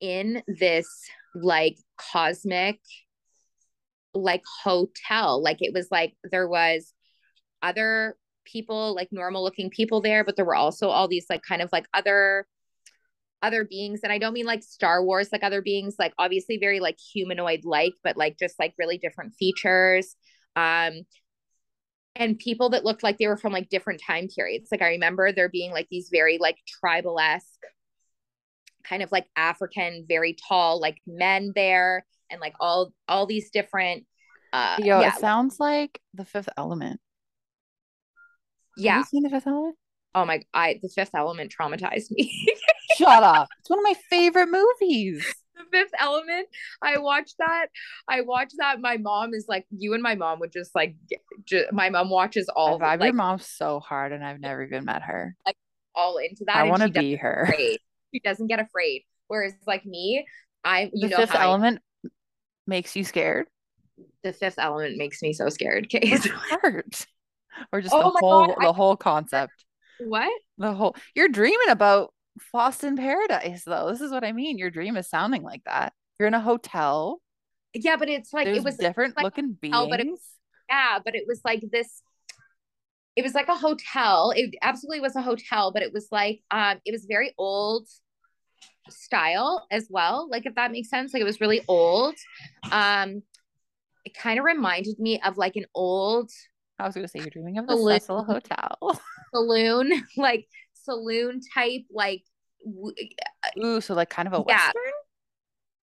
in 0.00 0.42
this 0.46 0.86
like 1.34 1.76
cosmic 1.96 2.80
like 4.22 4.42
hotel. 4.62 5.42
Like 5.42 5.58
it 5.60 5.72
was 5.72 5.88
like 5.90 6.14
there 6.30 6.48
was 6.48 6.92
other 7.62 8.16
people 8.44 8.94
like 8.94 9.08
normal 9.10 9.42
looking 9.42 9.70
people 9.70 10.00
there 10.00 10.22
but 10.22 10.36
there 10.36 10.44
were 10.44 10.54
also 10.54 10.88
all 10.88 11.08
these 11.08 11.26
like 11.28 11.42
kind 11.42 11.60
of 11.60 11.68
like 11.72 11.86
other 11.92 12.46
other 13.42 13.64
beings. 13.64 14.00
And 14.02 14.12
i 14.12 14.18
don't 14.18 14.32
mean 14.32 14.46
like 14.46 14.62
star 14.62 15.04
wars 15.04 15.30
like 15.32 15.42
other 15.42 15.62
beings 15.62 15.96
like 15.98 16.14
obviously 16.18 16.58
very 16.58 16.80
like 16.80 16.98
humanoid 16.98 17.64
like 17.64 17.92
but 18.04 18.16
like 18.16 18.38
just 18.38 18.58
like 18.58 18.74
really 18.78 18.98
different 18.98 19.34
features. 19.34 20.16
Um 20.54 21.02
and 22.14 22.38
people 22.38 22.70
that 22.70 22.84
looked 22.84 23.02
like 23.02 23.18
they 23.18 23.26
were 23.26 23.36
from 23.36 23.52
like 23.52 23.68
different 23.68 24.00
time 24.06 24.28
periods. 24.28 24.68
Like 24.70 24.82
i 24.82 24.88
remember 24.90 25.32
there 25.32 25.48
being 25.48 25.72
like 25.72 25.88
these 25.90 26.08
very 26.10 26.38
like 26.38 26.56
tribal-esque 26.80 27.44
kind 28.84 29.02
of 29.02 29.10
like 29.10 29.26
african 29.36 30.04
very 30.08 30.36
tall 30.48 30.80
like 30.80 30.98
men 31.06 31.52
there 31.54 32.06
and 32.30 32.40
like 32.40 32.54
all 32.60 32.92
all 33.08 33.26
these 33.26 33.50
different 33.50 34.04
uh 34.52 34.76
Yo, 34.80 35.00
yeah 35.00 35.14
it 35.16 35.20
sounds 35.20 35.58
like 35.60 36.00
the 36.14 36.24
fifth 36.24 36.48
element. 36.56 37.00
Have 38.78 38.84
yeah 38.84 38.98
you 38.98 39.04
seen 39.04 39.22
the 39.22 39.30
fifth 39.30 39.46
element? 39.46 39.76
oh 40.14 40.24
my 40.24 40.40
i 40.54 40.78
the 40.82 40.88
fifth 40.88 41.14
element 41.14 41.52
traumatized 41.58 42.10
me 42.10 42.32
Shut 42.96 43.22
up. 43.22 43.48
It's 43.60 43.68
one 43.68 43.78
of 43.80 43.82
my 43.82 43.94
favorite 44.08 44.48
movies. 44.48 45.26
the 45.56 45.64
fifth 45.72 45.90
element 45.98 46.46
i 46.82 46.98
watched 46.98 47.34
that 47.38 47.66
i 48.08 48.20
watched 48.20 48.54
that 48.58 48.80
my 48.80 48.96
mom 48.96 49.34
is 49.34 49.46
like 49.48 49.66
you 49.70 49.94
and 49.94 50.02
my 50.02 50.14
mom 50.14 50.38
would 50.40 50.52
just 50.52 50.74
like 50.74 50.94
get, 51.08 51.20
ju- 51.44 51.64
my 51.72 51.90
mom 51.90 52.10
watches 52.10 52.48
all. 52.54 52.76
I 52.82 52.96
vibe 52.96 53.00
like 53.00 53.06
your 53.08 53.14
mom 53.14 53.38
so 53.40 53.80
hard 53.80 54.12
and 54.12 54.24
I've 54.24 54.40
never 54.40 54.62
even 54.64 54.84
met 54.84 55.02
her. 55.02 55.34
Like 55.46 55.56
all 55.94 56.18
into 56.18 56.44
that 56.46 56.56
I 56.58 56.64
want 56.64 56.82
to 56.82 56.88
be 56.88 57.16
her. 57.16 57.48
afraid 57.50 57.78
she 58.12 58.20
doesn't 58.20 58.46
get 58.46 58.60
afraid 58.60 59.02
whereas 59.28 59.54
like 59.66 59.84
me 59.84 60.26
i 60.64 60.90
you 60.94 61.08
The 61.08 61.08
know 61.08 61.16
fifth 61.16 61.34
element 61.34 61.80
makes 62.66 62.96
you 62.96 63.04
scared. 63.04 63.46
the 64.22 64.32
fifth 64.32 64.58
element 64.58 64.96
makes 64.98 65.22
me 65.22 65.32
so 65.32 65.48
scared 65.48 65.90
hurt. 66.62 67.06
Or 67.72 67.80
just 67.80 67.94
Oh 67.94 68.12
the 68.12 68.18
whole 68.20 68.46
God, 68.48 68.56
I- 68.60 68.66
the 68.66 68.72
whole 68.72 68.96
concept. 68.96 69.64
what 69.98 70.30
The 70.58 70.72
whole 70.74 70.94
you're 71.14 71.28
dreaming 71.28 71.70
about 71.70 72.12
lost 72.52 72.84
in 72.84 72.96
paradise 72.96 73.64
though. 73.64 73.90
This 73.90 74.00
is 74.02 74.10
what 74.12 74.24
I 74.24 74.32
mean. 74.32 74.58
Your 74.58 74.70
dream 74.70 74.96
is 74.96 75.08
sounding 75.08 75.42
like 75.42 75.62
that. 75.64 75.92
You're 76.18 76.28
in 76.28 76.34
a 76.34 76.40
hotel. 76.40 77.20
yeah 77.74 77.96
but 77.96 78.08
it's 78.08 78.32
like 78.32 78.44
There's 78.46 78.58
it 78.58 78.64
was 78.64 78.76
different 78.76 79.16
like 79.16 79.24
looking 79.24 79.52
beings. 79.52 79.88
but 79.90 80.04
yeah 80.68 80.98
but 81.04 81.14
it 81.14 81.24
was 81.26 81.40
like 81.44 81.62
this 81.72 82.02
it 83.16 83.22
was 83.22 83.34
like 83.34 83.48
a 83.48 83.54
hotel 83.56 84.32
it 84.36 84.54
absolutely 84.62 85.00
was 85.00 85.16
a 85.16 85.22
hotel 85.22 85.72
but 85.72 85.82
it 85.82 85.92
was 85.92 86.08
like 86.12 86.40
um 86.50 86.78
it 86.84 86.92
was 86.92 87.06
very 87.08 87.32
old 87.38 87.88
style 88.90 89.66
as 89.70 89.86
well 89.90 90.28
like 90.30 90.46
if 90.46 90.54
that 90.54 90.70
makes 90.72 90.88
sense 90.88 91.12
like 91.14 91.20
it 91.20 91.24
was 91.24 91.40
really 91.40 91.62
old 91.68 92.14
um 92.72 93.22
it 94.04 94.16
kind 94.16 94.38
of 94.38 94.44
reminded 94.44 94.98
me 94.98 95.20
of 95.24 95.36
like 95.36 95.56
an 95.56 95.64
old 95.74 96.30
I 96.78 96.86
was 96.86 96.94
gonna 96.94 97.08
say 97.08 97.20
you're 97.20 97.30
dreaming 97.30 97.58
of 97.58 97.66
the 97.66 97.76
Saloon. 97.76 98.00
Cecil 98.00 98.24
Hotel. 98.24 98.78
saloon 99.34 99.92
like 100.16 100.46
saloon 100.74 101.40
type 101.54 101.82
like 101.90 102.22
w- 102.64 102.94
Ooh, 103.64 103.80
so 103.80 103.94
like 103.94 104.08
kind 104.10 104.28
of 104.28 104.34
a 104.34 104.44
Yeah. 104.46 104.66
western. 104.66 104.92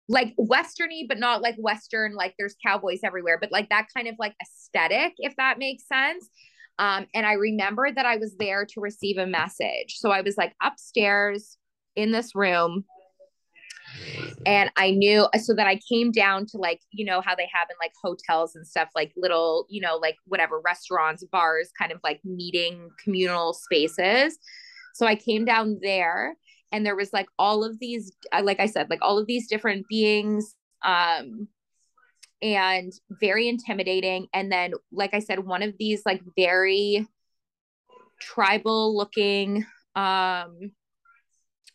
like 0.08 0.34
westerny 0.38 1.06
but 1.08 1.18
not 1.18 1.42
like 1.42 1.56
western 1.58 2.14
like 2.14 2.34
there's 2.38 2.54
cowboys 2.64 3.00
everywhere 3.04 3.38
but 3.40 3.50
like 3.52 3.68
that 3.70 3.86
kind 3.96 4.08
of 4.08 4.14
like 4.18 4.34
aesthetic 4.42 5.12
if 5.18 5.34
that 5.36 5.58
makes 5.58 5.86
sense 5.86 6.28
um 6.78 7.06
and 7.14 7.24
i 7.26 7.32
remember 7.34 7.90
that 7.90 8.04
i 8.06 8.16
was 8.16 8.34
there 8.38 8.64
to 8.66 8.80
receive 8.80 9.16
a 9.18 9.26
message 9.26 9.96
so 9.98 10.10
i 10.10 10.20
was 10.20 10.36
like 10.36 10.54
upstairs 10.62 11.56
in 11.96 12.12
this 12.12 12.35
room 12.35 12.85
And 14.46 14.70
I 14.76 14.90
knew 14.90 15.28
so 15.40 15.55
that 15.55 15.66
I 15.66 15.78
came 15.88 16.11
down 16.11 16.46
to 16.46 16.59
like, 16.59 16.81
you 16.90 17.05
know, 17.05 17.20
how 17.20 17.35
they 17.35 17.48
have 17.52 17.68
in 17.70 17.76
like 17.81 17.92
hotels 18.02 18.57
and 18.57 18.66
stuff, 18.66 18.88
like 18.94 19.12
little, 19.16 19.66
you 19.68 19.81
know, 19.81 19.96
like 19.96 20.16
whatever 20.26 20.61
restaurants, 20.61 21.24
bars, 21.24 21.70
kind 21.78 21.92
of 21.92 22.00
like 22.02 22.20
meeting 22.24 22.90
communal 23.02 23.52
spaces. 23.52 24.38
So 24.94 25.07
I 25.07 25.14
came 25.14 25.44
down 25.44 25.78
there 25.83 26.37
and 26.72 26.85
there 26.85 26.96
was 26.96 27.12
like 27.12 27.28
all 27.38 27.64
of 27.64 27.78
these, 27.78 28.12
uh, 28.33 28.42
like 28.42 28.61
I 28.61 28.66
said, 28.66 28.90
like 28.90 29.00
all 29.02 29.18
of 29.18 29.26
these 29.26 29.48
different 29.48 29.87
beings. 29.88 30.55
Um, 30.85 31.48
and 32.40 32.92
very 33.20 33.48
intimidating. 33.48 34.26
And 34.35 34.50
then, 34.50 34.72
like 34.90 35.14
I 35.14 35.20
said, 35.20 35.46
one 35.46 35.62
of 35.62 35.74
these 35.78 36.02
like 36.05 36.22
very 36.37 37.07
tribal 38.20 38.96
looking 38.96 39.64
um 39.94 40.72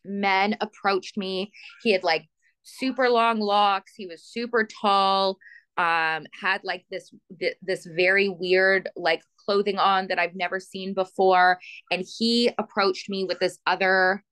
men 0.08 0.58
approached 0.62 1.18
me. 1.18 1.52
He 1.84 1.92
had 1.92 2.04
like 2.04 2.28
super 2.64 3.10
long 3.10 3.40
locks. 3.40 3.94
He 3.96 4.08
was 4.08 4.24
super 4.24 4.68
tall. 4.82 5.38
Um, 5.78 6.26
had 6.40 6.62
like 6.64 6.86
this 6.90 7.14
this 7.62 7.86
very 7.86 8.30
weird 8.30 8.90
like 8.96 9.22
clothing 9.46 9.78
on 9.78 10.08
that 10.08 10.18
I've 10.18 10.36
never 10.36 10.60
seen 10.60 10.94
before. 10.94 11.60
And 11.92 12.04
he 12.18 12.52
approached 12.58 13.10
me 13.10 13.26
with 13.26 13.40
this 13.40 13.60
other. 13.68 14.24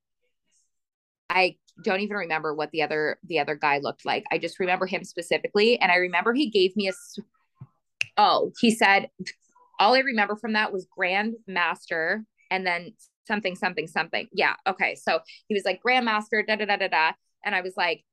I 1.30 1.58
don't 1.84 2.02
even 2.02 2.18
remember 2.18 2.54
what 2.54 2.72
the 2.72 2.82
other 2.82 3.20
the 3.24 3.40
other 3.40 3.56
guy 3.56 3.80
looked 3.80 4.06
like. 4.06 4.26
I 4.32 4.38
just 4.38 4.60
remember 4.60 4.86
him 4.86 5.04
specifically, 5.04 5.80
and 5.80 5.92
I 5.92 5.96
remember 5.96 6.34
he 6.34 6.50
gave 6.50 6.76
me 6.76 6.90
a. 6.90 6.94
Oh, 8.18 8.54
he 8.62 8.72
said, 8.72 9.10
all 9.80 9.94
I 9.94 10.00
remember 10.00 10.36
from 10.36 10.54
that 10.54 10.72
was 10.72 10.88
Grand 10.96 11.36
Master, 11.48 12.24
and 12.50 12.66
then 12.66 12.94
something 13.28 13.56
something 13.56 13.88
something. 13.88 14.28
Yeah, 14.32 14.56
okay. 14.68 14.96
So 14.96 15.20
he 15.48 15.54
was 15.54 15.66
like 15.66 15.82
Grandmaster, 15.86 16.46
da 16.46 16.56
da 16.56 16.66
da 16.66 16.78
da 16.78 16.88
da, 16.88 17.12
and 17.44 17.56
I 17.56 17.62
was 17.62 17.74
like, 17.78 18.04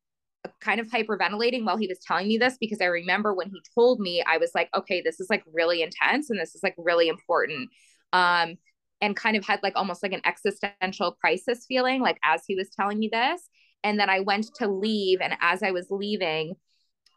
kind 0.60 0.80
of 0.80 0.88
hyperventilating 0.88 1.64
while 1.64 1.76
he 1.76 1.86
was 1.86 1.98
telling 1.98 2.28
me 2.28 2.38
this 2.38 2.56
because 2.58 2.80
I 2.80 2.86
remember 2.86 3.34
when 3.34 3.50
he 3.50 3.62
told 3.74 4.00
me, 4.00 4.22
I 4.26 4.38
was 4.38 4.50
like, 4.54 4.68
okay, 4.74 5.00
this 5.00 5.20
is 5.20 5.28
like 5.30 5.44
really 5.52 5.82
intense 5.82 6.30
and 6.30 6.40
this 6.40 6.54
is 6.54 6.62
like 6.62 6.74
really 6.76 7.08
important. 7.08 7.70
Um, 8.12 8.56
and 9.00 9.16
kind 9.16 9.36
of 9.36 9.44
had 9.44 9.60
like 9.62 9.74
almost 9.76 10.02
like 10.02 10.12
an 10.12 10.20
existential 10.24 11.12
crisis 11.12 11.64
feeling, 11.66 12.00
like 12.00 12.18
as 12.24 12.42
he 12.46 12.54
was 12.54 12.70
telling 12.70 12.98
me 12.98 13.08
this. 13.12 13.48
And 13.82 13.98
then 13.98 14.08
I 14.08 14.20
went 14.20 14.50
to 14.56 14.68
leave. 14.68 15.20
And 15.20 15.34
as 15.40 15.62
I 15.62 15.72
was 15.72 15.88
leaving, 15.90 16.54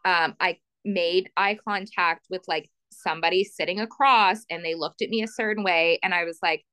um, 0.04 0.34
I 0.40 0.58
made 0.84 1.30
eye 1.36 1.58
contact 1.64 2.26
with 2.28 2.42
like 2.48 2.70
somebody 2.90 3.44
sitting 3.44 3.78
across 3.78 4.38
and 4.50 4.64
they 4.64 4.74
looked 4.74 5.00
at 5.02 5.10
me 5.10 5.22
a 5.22 5.28
certain 5.28 5.62
way. 5.62 6.00
And 6.02 6.12
I 6.12 6.24
was 6.24 6.38
like, 6.42 6.64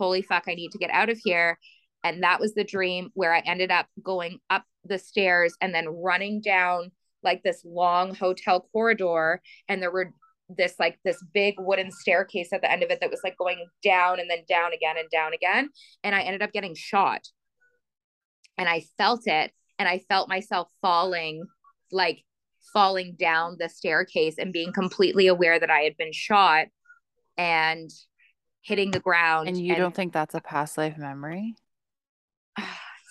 holy 0.00 0.22
fuck, 0.22 0.44
I 0.48 0.54
need 0.54 0.72
to 0.72 0.78
get 0.78 0.90
out 0.90 1.10
of 1.10 1.20
here. 1.22 1.58
And 2.02 2.22
that 2.22 2.40
was 2.40 2.54
the 2.54 2.64
dream 2.64 3.10
where 3.14 3.34
I 3.34 3.40
ended 3.40 3.70
up 3.70 3.86
going 4.02 4.38
up 4.48 4.64
the 4.84 4.98
stairs 4.98 5.54
and 5.60 5.74
then 5.74 5.88
running 5.88 6.40
down 6.40 6.90
like 7.22 7.42
this 7.42 7.62
long 7.64 8.14
hotel 8.14 8.66
corridor. 8.72 9.42
And 9.68 9.82
there 9.82 9.90
were 9.90 10.14
this 10.48 10.74
like 10.78 10.98
this 11.04 11.22
big 11.34 11.54
wooden 11.58 11.92
staircase 11.92 12.48
at 12.52 12.62
the 12.62 12.72
end 12.72 12.82
of 12.82 12.90
it 12.90 13.00
that 13.00 13.10
was 13.10 13.20
like 13.22 13.36
going 13.36 13.66
down 13.84 14.18
and 14.18 14.28
then 14.28 14.44
down 14.48 14.72
again 14.72 14.96
and 14.98 15.10
down 15.10 15.34
again. 15.34 15.68
And 16.02 16.14
I 16.14 16.22
ended 16.22 16.42
up 16.42 16.52
getting 16.52 16.74
shot. 16.74 17.28
And 18.56 18.68
I 18.68 18.84
felt 18.96 19.26
it. 19.26 19.52
And 19.78 19.88
I 19.88 19.98
felt 20.08 20.28
myself 20.28 20.68
falling, 20.82 21.44
like 21.92 22.24
falling 22.72 23.16
down 23.18 23.56
the 23.58 23.68
staircase 23.68 24.36
and 24.38 24.52
being 24.52 24.72
completely 24.72 25.26
aware 25.26 25.60
that 25.60 25.70
I 25.70 25.80
had 25.80 25.96
been 25.96 26.12
shot 26.12 26.66
and 27.36 27.90
hitting 28.62 28.90
the 28.90 29.00
ground. 29.00 29.48
And 29.48 29.58
you 29.58 29.72
and- 29.74 29.80
don't 29.80 29.94
think 29.94 30.12
that's 30.12 30.34
a 30.34 30.40
past 30.40 30.78
life 30.78 30.96
memory? 30.98 31.56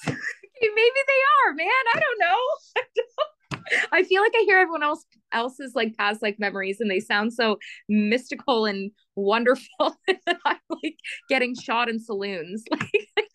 maybe 0.06 1.00
they 1.08 1.22
are, 1.48 1.54
man. 1.54 1.68
I 1.96 2.00
don't 2.00 2.20
know. 2.20 3.72
I 3.92 4.04
feel 4.04 4.22
like 4.22 4.34
I 4.36 4.44
hear 4.48 4.58
everyone 4.58 4.84
else 4.84 5.06
else's 5.32 5.76
like 5.76 5.96
past 5.98 6.22
like 6.22 6.40
memories 6.40 6.80
and 6.80 6.90
they 6.90 7.00
sound 7.00 7.34
so 7.34 7.60
mystical 7.88 8.66
and 8.66 8.92
wonderful. 9.16 9.96
I'm 10.10 10.58
like 10.84 10.98
getting 11.30 11.56
shot 11.56 11.90
in 11.90 12.00
saloons. 12.00 12.64
Like 12.80 13.28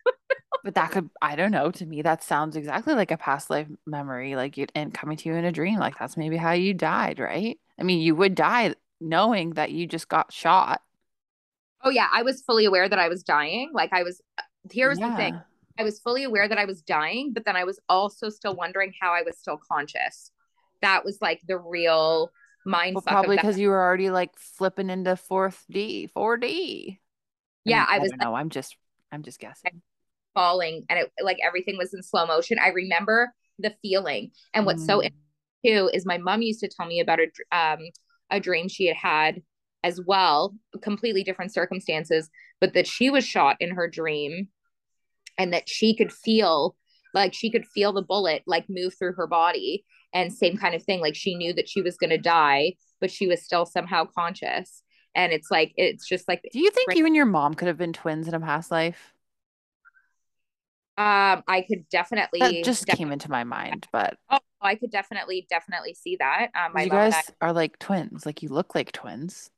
but 0.63 0.75
that 0.77 0.93
could 0.93 1.11
I 1.21 1.37
don't 1.37 1.51
know. 1.51 1.71
To 1.71 1.85
me, 1.85 2.01
that 2.03 2.23
sounds 2.23 2.57
exactly 2.57 2.95
like 2.95 3.11
a 3.11 3.19
past 3.19 3.51
life 3.51 3.69
memory, 3.87 4.35
like 4.35 4.57
you 4.57 4.67
and 4.75 4.95
coming 4.95 5.19
to 5.19 5.29
you 5.29 5.35
in 5.35 5.45
a 5.45 5.53
dream. 5.53 5.79
Like 5.79 5.99
that's 5.99 6.17
maybe 6.17 6.39
how 6.39 6.53
you 6.53 6.73
died, 6.73 7.19
right? 7.19 7.59
I 7.79 7.83
mean, 7.83 8.01
you 8.01 8.15
would 8.17 8.35
die 8.35 8.75
knowing 8.99 9.51
that 9.51 9.73
you 9.73 9.87
just 9.87 10.09
got 10.09 10.33
shot. 10.33 10.81
Oh 11.85 11.91
yeah, 11.91 12.09
I 12.13 12.23
was 12.23 12.43
fully 12.43 12.65
aware 12.65 12.89
that 12.89 12.99
I 12.99 13.09
was 13.09 13.23
dying. 13.23 13.71
Like 13.73 13.93
I 13.93 14.03
was 14.03 14.21
here's 14.71 14.99
yeah. 14.99 15.11
the 15.11 15.17
thing. 15.17 15.41
I 15.79 15.83
was 15.83 16.01
fully 16.01 16.25
aware 16.25 16.49
that 16.49 16.59
I 16.59 16.65
was 16.65 16.83
dying, 16.83 17.33
but 17.33 17.45
then 17.45 17.57
I 17.57 17.65
was 17.65 17.81
also 17.89 18.29
still 18.29 18.55
wondering 18.55 18.93
how 19.01 19.13
I 19.13 19.23
was 19.23 19.39
still 19.39 19.59
conscious. 19.71 20.31
That 20.83 21.05
was 21.05 21.19
like 21.21 21.41
the 21.47 21.59
real 21.59 22.31
mind. 22.65 22.95
Well, 22.95 23.03
probably 23.03 23.37
because 23.37 23.59
you 23.59 23.69
were 23.69 23.83
already 23.83 24.11
like 24.11 24.31
flipping 24.37 24.91
into 24.91 25.17
fourth 25.17 25.65
D, 25.71 26.09
4D. 26.17 26.99
Yeah, 27.65 27.85
I, 27.89 27.95
mean, 27.95 28.01
I 28.01 28.03
was. 28.03 28.13
No, 28.21 28.35
I'm 28.35 28.51
just, 28.51 28.77
I'm 29.11 29.23
just 29.23 29.41
guessing. 29.41 29.83
Falling, 30.35 30.85
and 30.89 30.99
it 30.99 31.13
like 31.23 31.39
everything 31.45 31.77
was 31.79 31.95
in 31.95 32.03
slow 32.03 32.27
motion. 32.27 32.59
I 32.61 32.69
remember 32.69 33.33
the 33.59 33.75
feeling, 33.83 34.33
and 34.53 34.67
what's 34.67 34.83
mm. 34.83 34.87
so 34.87 35.03
too 35.65 35.91
is 35.93 36.05
my 36.05 36.19
mom 36.19 36.43
used 36.43 36.61
to 36.61 36.69
tell 36.69 36.87
me 36.87 37.01
about 37.01 37.21
a 37.21 37.57
um 37.57 37.79
a 38.31 38.41
dream 38.41 38.69
she 38.69 38.87
had 38.87 38.97
had 38.97 39.43
as 39.85 40.01
well, 40.05 40.57
completely 40.83 41.23
different 41.23 41.53
circumstances, 41.53 42.31
but 42.61 42.73
that 42.73 42.87
she 42.87 43.11
was 43.11 43.25
shot 43.25 43.57
in 43.61 43.71
her 43.73 43.87
dream 43.89 44.49
and 45.39 45.53
that 45.53 45.69
she 45.69 45.95
could 45.95 46.13
feel 46.13 46.75
like 47.13 47.35
she 47.35 47.51
could 47.51 47.67
feel 47.67 47.93
the 47.93 48.03
bullet 48.03 48.43
like 48.47 48.65
move 48.69 48.95
through 48.99 49.13
her 49.13 49.27
body 49.27 49.85
and 50.13 50.33
same 50.33 50.57
kind 50.57 50.75
of 50.75 50.83
thing 50.83 51.01
like 51.01 51.15
she 51.15 51.35
knew 51.37 51.53
that 51.53 51.69
she 51.69 51.83
was 51.83 51.97
going 51.97 52.11
to 52.11 52.19
die 52.19 52.75
but 53.01 53.11
she 53.11 53.27
was 53.27 53.43
still 53.43 53.67
somehow 53.67 54.05
conscious. 54.05 54.83
And 55.15 55.33
it's 55.33 55.51
like 55.51 55.73
it's 55.77 56.09
just 56.09 56.27
like 56.27 56.43
do 56.51 56.59
you 56.59 56.71
think 56.71 56.89
right- 56.89 56.97
you 56.97 57.07
and 57.07 57.15
your 57.15 57.27
mom 57.27 57.55
could 57.55 57.69
have 57.69 57.77
been 57.77 57.93
twins 57.93 58.27
in 58.27 58.35
a 58.35 58.41
past 58.41 58.71
life? 58.71 59.13
Um 60.97 61.43
i 61.47 61.65
could 61.69 61.89
definitely 61.89 62.41
that 62.41 62.65
just 62.65 62.87
came 62.87 63.13
into 63.13 63.31
my 63.31 63.45
mind 63.45 63.87
but 63.93 64.17
oh 64.31 64.39
i 64.63 64.77
could 64.77 64.91
definitely 64.91 65.47
definitely 65.51 65.95
see 65.95 66.17
that. 66.17 66.49
Um 66.55 66.73
you 66.83 66.89
guys 66.89 67.31
are 67.41 67.53
like 67.53 67.79
twins. 67.79 68.25
Like 68.25 68.43
you 68.43 68.49
look 68.49 68.75
like 68.75 68.93
twins 68.93 69.51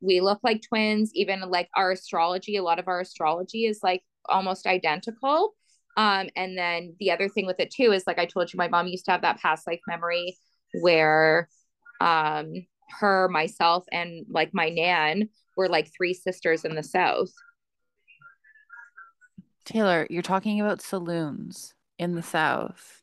we 0.00 0.20
look 0.20 0.40
like 0.42 0.62
twins 0.62 1.10
even 1.14 1.40
like 1.40 1.68
our 1.74 1.92
astrology 1.92 2.56
a 2.56 2.62
lot 2.62 2.78
of 2.78 2.88
our 2.88 3.00
astrology 3.00 3.66
is 3.66 3.80
like 3.82 4.02
almost 4.28 4.66
identical. 4.66 5.54
Um, 5.96 6.28
and 6.36 6.56
then 6.58 6.94
the 7.00 7.10
other 7.10 7.28
thing 7.28 7.46
with 7.46 7.58
it 7.58 7.70
too 7.70 7.92
is 7.92 8.04
like 8.06 8.18
I 8.18 8.26
told 8.26 8.52
you, 8.52 8.58
my 8.58 8.68
mom 8.68 8.86
used 8.86 9.06
to 9.06 9.12
have 9.12 9.22
that 9.22 9.40
past 9.40 9.66
life 9.66 9.80
memory 9.88 10.36
where 10.80 11.48
um, 12.00 12.52
her, 13.00 13.28
myself, 13.28 13.84
and 13.90 14.26
like 14.28 14.50
my 14.52 14.68
nan 14.68 15.30
were 15.56 15.68
like 15.68 15.90
three 15.96 16.12
sisters 16.12 16.64
in 16.64 16.74
the 16.74 16.82
South. 16.82 17.30
Taylor, 19.64 20.06
you're 20.10 20.22
talking 20.22 20.60
about 20.60 20.82
saloons 20.82 21.74
in 21.98 22.14
the 22.14 22.22
South. 22.22 23.02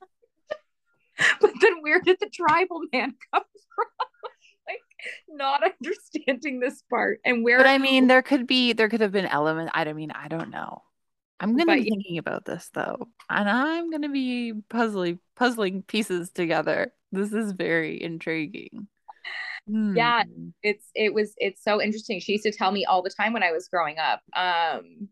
but 1.41 1.51
then 1.61 1.81
where 1.81 1.99
did 1.99 2.17
the 2.19 2.29
tribal 2.29 2.81
man 2.93 3.15
come 3.33 3.43
from? 3.75 4.07
Not 5.29 5.63
understanding 5.83 6.59
this 6.59 6.83
part 6.89 7.19
and 7.25 7.43
where 7.43 7.57
But 7.57 7.67
I 7.67 7.77
mean 7.77 8.07
there 8.07 8.21
could 8.21 8.47
be 8.47 8.73
there 8.73 8.89
could 8.89 9.01
have 9.01 9.11
been 9.11 9.25
element 9.25 9.71
I 9.73 9.83
don't 9.83 9.95
mean 9.95 10.11
I 10.11 10.27
don't 10.27 10.49
know. 10.49 10.81
I'm 11.39 11.57
gonna 11.57 11.65
but, 11.65 11.83
be 11.83 11.89
thinking 11.89 12.17
about 12.17 12.45
this 12.45 12.69
though, 12.73 13.09
and 13.29 13.49
I'm 13.49 13.91
gonna 13.91 14.09
be 14.09 14.53
puzzling 14.69 15.19
puzzling 15.35 15.83
pieces 15.83 16.29
together. 16.31 16.93
This 17.11 17.33
is 17.33 17.51
very 17.51 18.01
intriguing. 18.01 18.87
Yeah, 19.67 20.23
hmm. 20.23 20.49
it's 20.61 20.85
it 20.95 21.13
was 21.13 21.33
it's 21.37 21.63
so 21.63 21.81
interesting. 21.81 22.19
She 22.19 22.33
used 22.33 22.45
to 22.45 22.51
tell 22.51 22.71
me 22.71 22.85
all 22.85 23.01
the 23.01 23.09
time 23.09 23.33
when 23.33 23.43
I 23.43 23.51
was 23.51 23.67
growing 23.67 23.97
up. 23.97 24.21
Um 24.35 25.09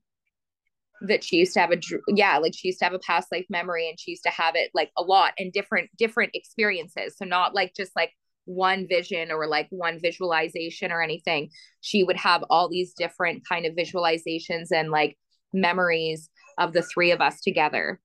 that 1.02 1.24
she 1.24 1.38
used 1.38 1.54
to 1.54 1.60
have 1.60 1.72
a 1.72 1.78
yeah 2.08 2.38
like 2.38 2.54
she 2.56 2.68
used 2.68 2.80
to 2.80 2.86
have 2.86 2.94
a 2.94 3.00
past 3.00 3.32
life 3.32 3.46
memory 3.50 3.90
and 3.90 4.00
she 4.00 4.12
used 4.12 4.24
to 4.24 4.30
have 4.30 4.56
it 4.56 4.70
like 4.74 4.92
a 4.98 5.02
lot 5.02 5.34
and 5.38 5.52
different 5.52 5.90
different 5.98 6.32
experiences 6.36 7.18
so 7.18 7.26
not 7.26 7.56
like 7.56 7.74
just 7.76 7.96
like 7.96 8.12
one 8.56 8.88
vision 8.88 9.32
or 9.32 9.48
like 9.48 9.68
one 9.70 10.00
visualization 10.00 10.92
or 10.92 11.02
anything 11.02 11.50
she 11.82 12.04
would 12.04 12.18
have 12.18 12.44
all 12.50 12.70
these 12.70 12.94
different 12.94 13.44
kind 13.48 13.66
of 13.66 13.76
visualizations 13.76 14.68
and 14.72 14.92
like 14.92 15.18
memories 15.54 16.30
of 16.58 16.74
the 16.74 16.82
three 16.82 17.12
of 17.12 17.22
us 17.22 17.42
together. 17.42 18.00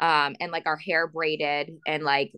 Um 0.00 0.34
and 0.40 0.50
like 0.50 0.66
our 0.66 0.76
hair 0.76 1.06
braided 1.06 1.70
and 1.86 2.02
like 2.02 2.32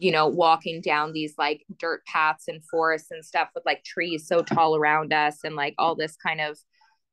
you 0.00 0.10
know 0.10 0.26
walking 0.26 0.80
down 0.80 1.12
these 1.12 1.34
like 1.38 1.64
dirt 1.78 2.04
paths 2.04 2.48
and 2.48 2.62
forests 2.68 3.10
and 3.10 3.24
stuff 3.24 3.48
with 3.54 3.64
like 3.64 3.84
trees 3.84 4.26
so 4.26 4.42
tall 4.42 4.76
around 4.76 5.12
us 5.12 5.38
and 5.44 5.54
like 5.54 5.74
all 5.78 5.94
this 5.94 6.16
kind 6.16 6.40
of 6.40 6.58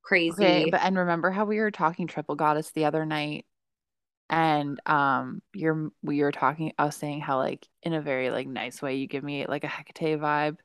crazy 0.03 0.43
okay, 0.43 0.69
but 0.71 0.81
and 0.83 0.97
remember 0.97 1.29
how 1.29 1.45
we 1.45 1.59
were 1.59 1.71
talking 1.71 2.07
triple 2.07 2.35
goddess 2.35 2.71
the 2.71 2.85
other 2.85 3.05
night 3.05 3.45
and 4.33 4.81
um 4.87 5.43
you're 5.53 5.91
we 6.01 6.21
were 6.23 6.31
talking 6.31 6.73
i 6.79 6.85
was 6.85 6.95
saying 6.95 7.21
how 7.21 7.37
like 7.37 7.67
in 7.83 7.93
a 7.93 8.01
very 8.01 8.31
like 8.31 8.47
nice 8.47 8.81
way 8.81 8.95
you 8.95 9.07
give 9.07 9.23
me 9.23 9.45
like 9.45 9.63
a 9.63 9.67
hecate 9.67 10.19
vibe 10.19 10.57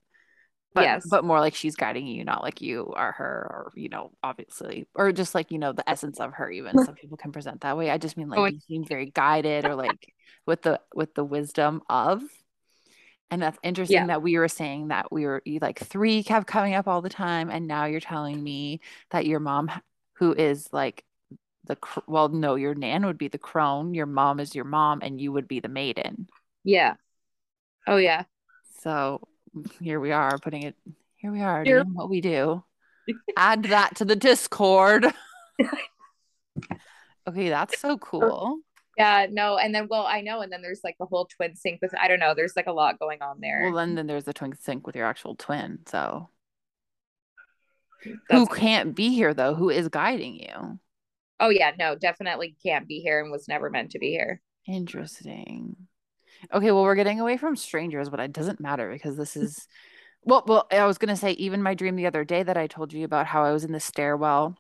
but 0.75 0.85
yes. 0.85 1.07
but 1.09 1.25
more 1.25 1.41
like 1.41 1.55
she's 1.55 1.77
guiding 1.77 2.07
you, 2.07 2.25
not 2.25 2.43
like 2.43 2.61
you 2.61 2.93
are 2.95 3.13
her, 3.13 3.25
or 3.25 3.73
you 3.75 3.89
know, 3.89 4.13
obviously, 4.23 4.87
or 4.95 5.11
just 5.13 5.35
like 5.35 5.51
you 5.51 5.59
know 5.59 5.73
the 5.73 5.89
essence 5.89 6.21
of 6.21 6.35
her. 6.35 6.51
Even 6.51 6.79
some 6.85 6.95
people 6.95 7.17
can 7.17 7.33
present 7.33 7.63
that 7.63 7.77
way. 7.77 7.91
I 7.91 7.99
just 7.99 8.17
mean 8.17 8.29
like 8.29 8.39
Oh, 8.39 8.45
you 8.45 8.61
seem 8.69 8.85
very 8.85 9.07
guided, 9.11 9.65
or 9.65 9.75
like 9.75 10.13
with 10.47 10.63
the 10.63 10.81
with 10.95 11.15
the 11.15 11.25
wisdom 11.25 11.83
of. 11.89 12.23
And 13.31 13.43
that's 13.43 13.59
interesting 13.63 13.95
Yeah. 13.95 14.07
that 14.07 14.23
we 14.23 14.39
were 14.39 14.49
saying 14.49 14.89
that 14.89 15.13
we 15.13 15.27
were 15.27 15.43
you 15.45 15.59
like 15.61 15.79
three 15.81 16.23
kept 16.23 16.47
coming 16.47 16.75
up 16.75 16.87
all 16.87 17.03
the 17.03 17.09
time, 17.09 17.51
and 17.51 17.67
now 17.67 17.87
you're 17.87 18.01
telling 18.01 18.43
me 18.43 18.81
that 19.11 19.27
your 19.27 19.41
mom, 19.41 19.71
who 20.15 20.33
is 20.33 20.69
like 20.73 21.03
the 21.69 21.77
cr- 21.77 22.01
well, 22.07 22.29
no, 22.29 22.57
your 22.57 22.75
nan 22.75 23.07
would 23.07 23.19
be 23.19 23.29
the 23.29 23.39
crone, 23.39 23.95
your 23.95 24.07
mom 24.07 24.41
is 24.41 24.55
your 24.55 24.65
mom, 24.65 25.01
and 25.03 25.21
you 25.21 25.31
would 25.33 25.47
be 25.47 25.61
the 25.61 25.69
maiden. 25.69 26.29
Yeah. 26.65 26.95
Oh 27.87 27.99
yeah. 27.99 28.25
So 28.81 29.21
here 29.81 30.01
we 30.01 30.11
are 30.13 30.39
putting 30.39 30.63
it. 30.65 30.75
Here 31.17 31.31
we 31.31 31.43
are 31.43 31.63
Here- 31.63 31.85
doing 31.85 31.95
what 31.95 32.11
we 32.11 32.21
do. 32.21 32.65
Add 33.37 33.65
that 33.65 33.97
to 33.97 34.05
the 34.05 34.17
Discord. 34.17 35.07
okay, 37.29 37.49
that's 37.49 37.81
so 37.81 37.93
oh, 37.93 37.99
cool. 37.99 38.59
Yeah, 38.97 39.27
no, 39.31 39.57
and 39.59 39.75
then 39.75 39.87
well, 39.89 40.05
I 40.07 40.23
know, 40.23 40.41
and 40.41 40.53
then 40.53 40.61
there's 40.61 40.81
like 40.83 40.97
the 40.99 41.07
whole 41.07 41.27
twin 41.27 41.55
sync 41.55 41.81
with 41.81 41.95
I 41.99 42.09
don't 42.09 42.19
know, 42.19 42.35
there's 42.35 42.57
like 42.57 42.67
a 42.67 42.73
lot 42.73 42.99
going 42.99 43.23
on 43.23 43.41
there. 43.41 43.63
Well, 43.65 43.75
then, 43.77 43.95
then 43.95 44.07
there's 44.07 44.25
the 44.25 44.33
twin 44.33 44.55
sync 44.57 44.87
with 44.87 44.97
your 44.97 45.07
actual 45.07 45.37
twin. 45.37 45.79
So 45.87 46.29
who 48.03 48.17
That's- 48.29 48.59
can't 48.59 48.95
be 48.95 49.11
here 49.11 49.35
though? 49.35 49.55
Who 49.55 49.71
is 49.71 49.89
guiding 49.89 50.41
you? 50.41 50.79
Oh 51.41 51.49
yeah, 51.49 51.73
no, 51.79 51.95
definitely 51.95 52.57
can't 52.63 52.89
be 52.89 53.01
here 53.01 53.21
and 53.21 53.31
was 53.31 53.49
never 53.49 53.71
meant 53.71 53.93
to 53.93 53.99
be 53.99 54.11
here. 54.11 54.41
Interesting. 54.67 55.77
Okay, 56.53 56.71
well, 56.71 56.85
we're 56.85 56.95
getting 56.95 57.21
away 57.21 57.37
from 57.37 57.57
strangers, 57.57 58.09
but 58.09 58.21
it 58.21 58.33
doesn't 58.33 58.61
matter 58.61 58.93
because 58.93 59.17
this 59.17 59.37
is 59.37 59.67
well, 60.23 60.45
well, 60.47 60.67
I 60.71 60.85
was 60.87 60.99
gonna 60.99 61.17
say 61.17 61.33
even 61.33 61.63
my 61.63 61.75
dream 61.75 61.97
the 61.97 62.07
other 62.07 62.25
day 62.25 62.43
that 62.43 62.57
I 62.57 62.67
told 62.67 62.93
you 62.93 63.05
about 63.05 63.27
how 63.27 63.45
I 63.45 63.53
was 63.53 63.65
in 63.65 63.73
the 63.73 63.81
stairwell 63.81 64.57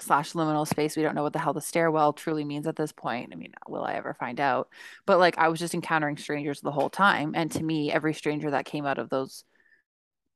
slash 0.00 0.32
liminal 0.32 0.66
space. 0.66 0.96
We 0.96 1.02
don't 1.02 1.14
know 1.14 1.22
what 1.22 1.32
the 1.32 1.38
hell 1.38 1.52
the 1.52 1.60
stairwell 1.60 2.12
truly 2.12 2.44
means 2.44 2.66
at 2.66 2.76
this 2.76 2.92
point. 2.92 3.30
I 3.32 3.36
mean, 3.36 3.52
will 3.68 3.84
I 3.84 3.94
ever 3.94 4.14
find 4.14 4.40
out? 4.40 4.68
But 5.06 5.18
like 5.18 5.38
I 5.38 5.48
was 5.48 5.60
just 5.60 5.74
encountering 5.74 6.16
strangers 6.16 6.60
the 6.60 6.72
whole 6.72 6.90
time. 6.90 7.32
And 7.34 7.50
to 7.52 7.62
me, 7.62 7.92
every 7.92 8.14
stranger 8.14 8.50
that 8.50 8.64
came 8.64 8.86
out 8.86 8.98
of 8.98 9.10
those 9.10 9.44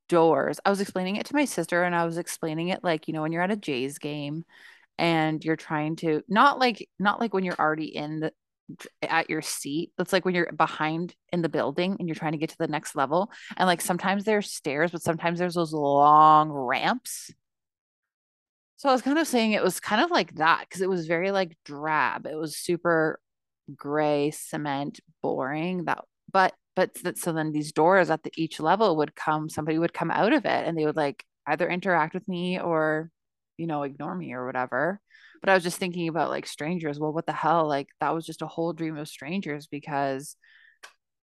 doors, 0.09 0.61
I 0.65 0.71
was 0.71 0.81
explaining 0.81 1.17
it 1.17 1.27
to 1.27 1.35
my 1.35 1.45
sister 1.45 1.83
and 1.83 1.95
I 1.95 2.05
was 2.05 2.19
explaining 2.19 2.69
it 2.69 2.85
like, 2.85 3.09
you 3.09 3.15
know, 3.15 3.23
when 3.23 3.33
you're 3.33 3.43
at 3.43 3.51
a 3.51 3.57
Jays 3.57 3.99
game 3.99 4.45
and 4.99 5.45
you're 5.45 5.57
trying 5.57 5.97
to 5.97 6.23
not 6.29 6.59
like 6.59 6.89
not 6.99 7.21
like 7.21 7.35
when 7.35 7.45
you're 7.45 7.59
already 7.59 7.95
in 7.95 8.21
the 8.21 8.33
at 9.03 9.31
your 9.31 9.43
seat. 9.43 9.93
It's 9.99 10.13
like 10.13 10.25
when 10.25 10.35
you're 10.35 10.53
behind 10.53 11.15
in 11.33 11.43
the 11.43 11.49
building 11.49 11.97
and 11.99 12.09
you're 12.09 12.17
trying 12.17 12.33
to 12.33 12.39
get 12.39 12.51
to 12.51 12.59
the 12.59 12.67
next 12.67 12.97
level. 12.97 13.31
And 13.57 13.67
like 13.67 13.81
sometimes 13.81 14.25
there's 14.25 14.53
stairs, 14.53 14.91
but 14.91 15.03
sometimes 15.03 15.39
there's 15.39 15.55
those 15.55 15.73
long 15.73 16.51
ramps. 16.51 17.33
So 18.77 18.89
I 18.89 18.93
was 18.93 19.03
kind 19.03 19.19
of 19.19 19.27
saying 19.27 19.53
it 19.53 19.63
was 19.63 19.81
kind 19.81 20.03
of 20.03 20.11
like 20.11 20.35
that 20.37 20.67
because 20.69 20.83
it 20.83 20.89
was 20.89 21.07
very 21.07 21.31
like 21.31 21.57
drab. 21.65 22.27
It 22.27 22.37
was 22.37 22.57
super 22.57 23.21
gray, 23.75 24.33
cement, 24.33 25.01
boring. 25.23 25.85
That 25.85 26.05
but 26.33 26.55
but 26.75 26.95
that 27.05 27.19
so 27.19 27.33
then 27.33 27.53
these 27.53 27.73
doors 27.73 28.11
at 28.11 28.23
the 28.23 28.33
each 28.37 28.61
level 28.61 28.97
would 28.97 29.15
come, 29.15 29.49
somebody 29.49 29.79
would 29.79 29.95
come 29.95 30.11
out 30.11 30.33
of 30.33 30.45
it 30.45 30.67
and 30.67 30.77
they 30.77 30.85
would 30.85 30.97
like 30.97 31.25
either 31.47 31.69
interact 31.69 32.13
with 32.15 32.27
me 32.29 32.61
or, 32.61 33.11
you 33.57 33.67
know, 33.67 33.83
ignore 33.83 34.15
me 34.15 34.33
or 34.33 34.47
whatever. 34.47 35.01
But 35.41 35.51
I 35.51 35.55
was 35.55 35.63
just 35.63 35.79
thinking 35.79 36.09
about 36.09 36.31
like 36.31 36.47
strangers. 36.47 36.99
Well, 36.99 37.13
what 37.13 37.27
the 37.27 37.33
hell? 37.33 37.69
Like 37.69 37.89
that 38.01 38.15
was 38.15 38.27
just 38.27 38.43
a 38.43 38.47
whole 38.47 38.73
dream 38.73 38.97
of 38.97 39.09
strangers 39.09 39.67
because 39.67 40.37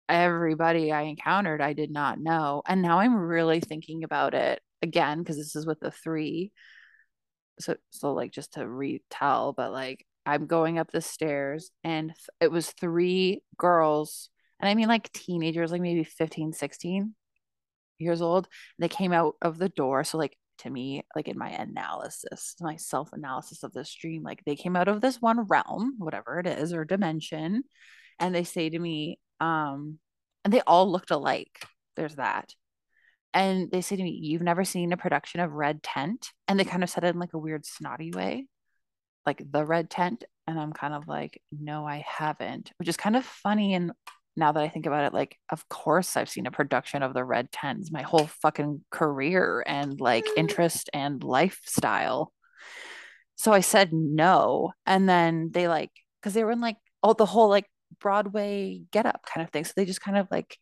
everybody 0.07 0.91
I 0.91 1.03
encountered 1.03 1.61
I 1.61 1.73
did 1.73 1.91
not 1.91 2.19
know. 2.19 2.63
And 2.67 2.81
now 2.81 2.99
I'm 2.99 3.15
really 3.15 3.59
thinking 3.59 4.03
about 4.03 4.33
it 4.33 4.61
again 4.81 5.19
because 5.19 5.37
this 5.37 5.55
is 5.55 5.65
with 5.65 5.79
the 5.79 5.91
three. 5.91 6.51
So 7.59 7.75
so 7.91 8.13
like 8.13 8.31
just 8.31 8.53
to 8.53 8.67
retell, 8.67 9.53
but 9.53 9.71
like 9.71 10.05
I'm 10.25 10.47
going 10.47 10.79
up 10.79 10.91
the 10.91 11.01
stairs 11.01 11.71
and 11.83 12.09
th- 12.09 12.27
it 12.41 12.51
was 12.51 12.71
three 12.71 13.43
girls 13.57 14.29
and 14.59 14.69
I 14.69 14.75
mean 14.75 14.87
like 14.87 15.11
teenagers, 15.11 15.71
like 15.71 15.81
maybe 15.81 16.03
15, 16.03 16.53
16 16.53 17.15
years 17.97 18.21
old. 18.21 18.47
They 18.77 18.89
came 18.89 19.13
out 19.13 19.35
of 19.41 19.57
the 19.57 19.69
door. 19.69 20.03
So 20.03 20.17
like 20.17 20.37
to 20.59 20.69
me, 20.69 21.03
like 21.15 21.27
in 21.27 21.37
my 21.37 21.49
analysis, 21.49 22.55
my 22.61 22.75
self-analysis 22.75 23.63
of 23.63 23.73
this 23.73 23.93
dream, 23.93 24.23
like 24.23 24.43
they 24.45 24.55
came 24.55 24.75
out 24.75 24.87
of 24.87 25.01
this 25.01 25.21
one 25.21 25.41
realm, 25.47 25.95
whatever 25.97 26.39
it 26.39 26.47
is, 26.47 26.73
or 26.73 26.85
dimension, 26.85 27.63
and 28.19 28.35
they 28.35 28.43
say 28.43 28.69
to 28.69 28.79
me, 28.79 29.19
um, 29.39 29.99
and 30.43 30.53
they 30.53 30.61
all 30.61 30.91
looked 30.91 31.11
alike. 31.11 31.65
There's 31.95 32.15
that. 32.15 32.53
And 33.33 33.69
they 33.71 33.81
say 33.81 33.95
to 33.95 34.03
me, 34.03 34.19
You've 34.21 34.41
never 34.41 34.63
seen 34.63 34.91
a 34.91 34.97
production 34.97 35.39
of 35.39 35.53
Red 35.53 35.83
Tent? 35.83 36.29
And 36.47 36.59
they 36.59 36.65
kind 36.65 36.83
of 36.83 36.89
said 36.89 37.03
it 37.03 37.13
in 37.13 37.19
like 37.19 37.33
a 37.33 37.39
weird 37.39 37.65
snotty 37.65 38.11
way, 38.11 38.47
like 39.25 39.43
the 39.49 39.65
Red 39.65 39.89
Tent. 39.89 40.23
And 40.47 40.59
I'm 40.59 40.73
kind 40.73 40.93
of 40.93 41.07
like, 41.07 41.41
No, 41.51 41.85
I 41.85 42.03
haven't, 42.07 42.71
which 42.77 42.89
is 42.89 42.97
kind 42.97 43.15
of 43.15 43.25
funny. 43.25 43.73
And 43.73 43.91
now 44.35 44.51
that 44.51 44.63
I 44.63 44.69
think 44.69 44.85
about 44.85 45.05
it, 45.05 45.13
like, 45.13 45.37
of 45.51 45.67
course 45.69 46.15
I've 46.15 46.29
seen 46.29 46.45
a 46.45 46.51
production 46.51 47.03
of 47.03 47.13
the 47.13 47.23
Red 47.23 47.51
Tents 47.51 47.91
my 47.91 48.01
whole 48.01 48.27
fucking 48.41 48.83
career 48.89 49.63
and 49.65 49.99
like 49.99 50.25
mm. 50.25 50.37
interest 50.37 50.89
and 50.93 51.23
lifestyle. 51.23 52.31
So 53.35 53.51
I 53.51 53.61
said 53.61 53.91
no. 53.93 54.71
And 54.85 55.07
then 55.09 55.49
they 55.53 55.67
like, 55.67 55.91
because 56.21 56.33
they 56.33 56.43
were 56.43 56.51
in 56.51 56.61
like 56.61 56.77
all 57.01 57.13
the 57.13 57.25
whole 57.25 57.49
like 57.49 57.65
Broadway 57.99 58.81
get 58.91 59.05
up 59.05 59.25
kind 59.25 59.45
of 59.45 59.51
thing. 59.51 59.65
So 59.65 59.73
they 59.75 59.85
just 59.85 60.01
kind 60.01 60.17
of 60.17 60.27
like, 60.31 60.57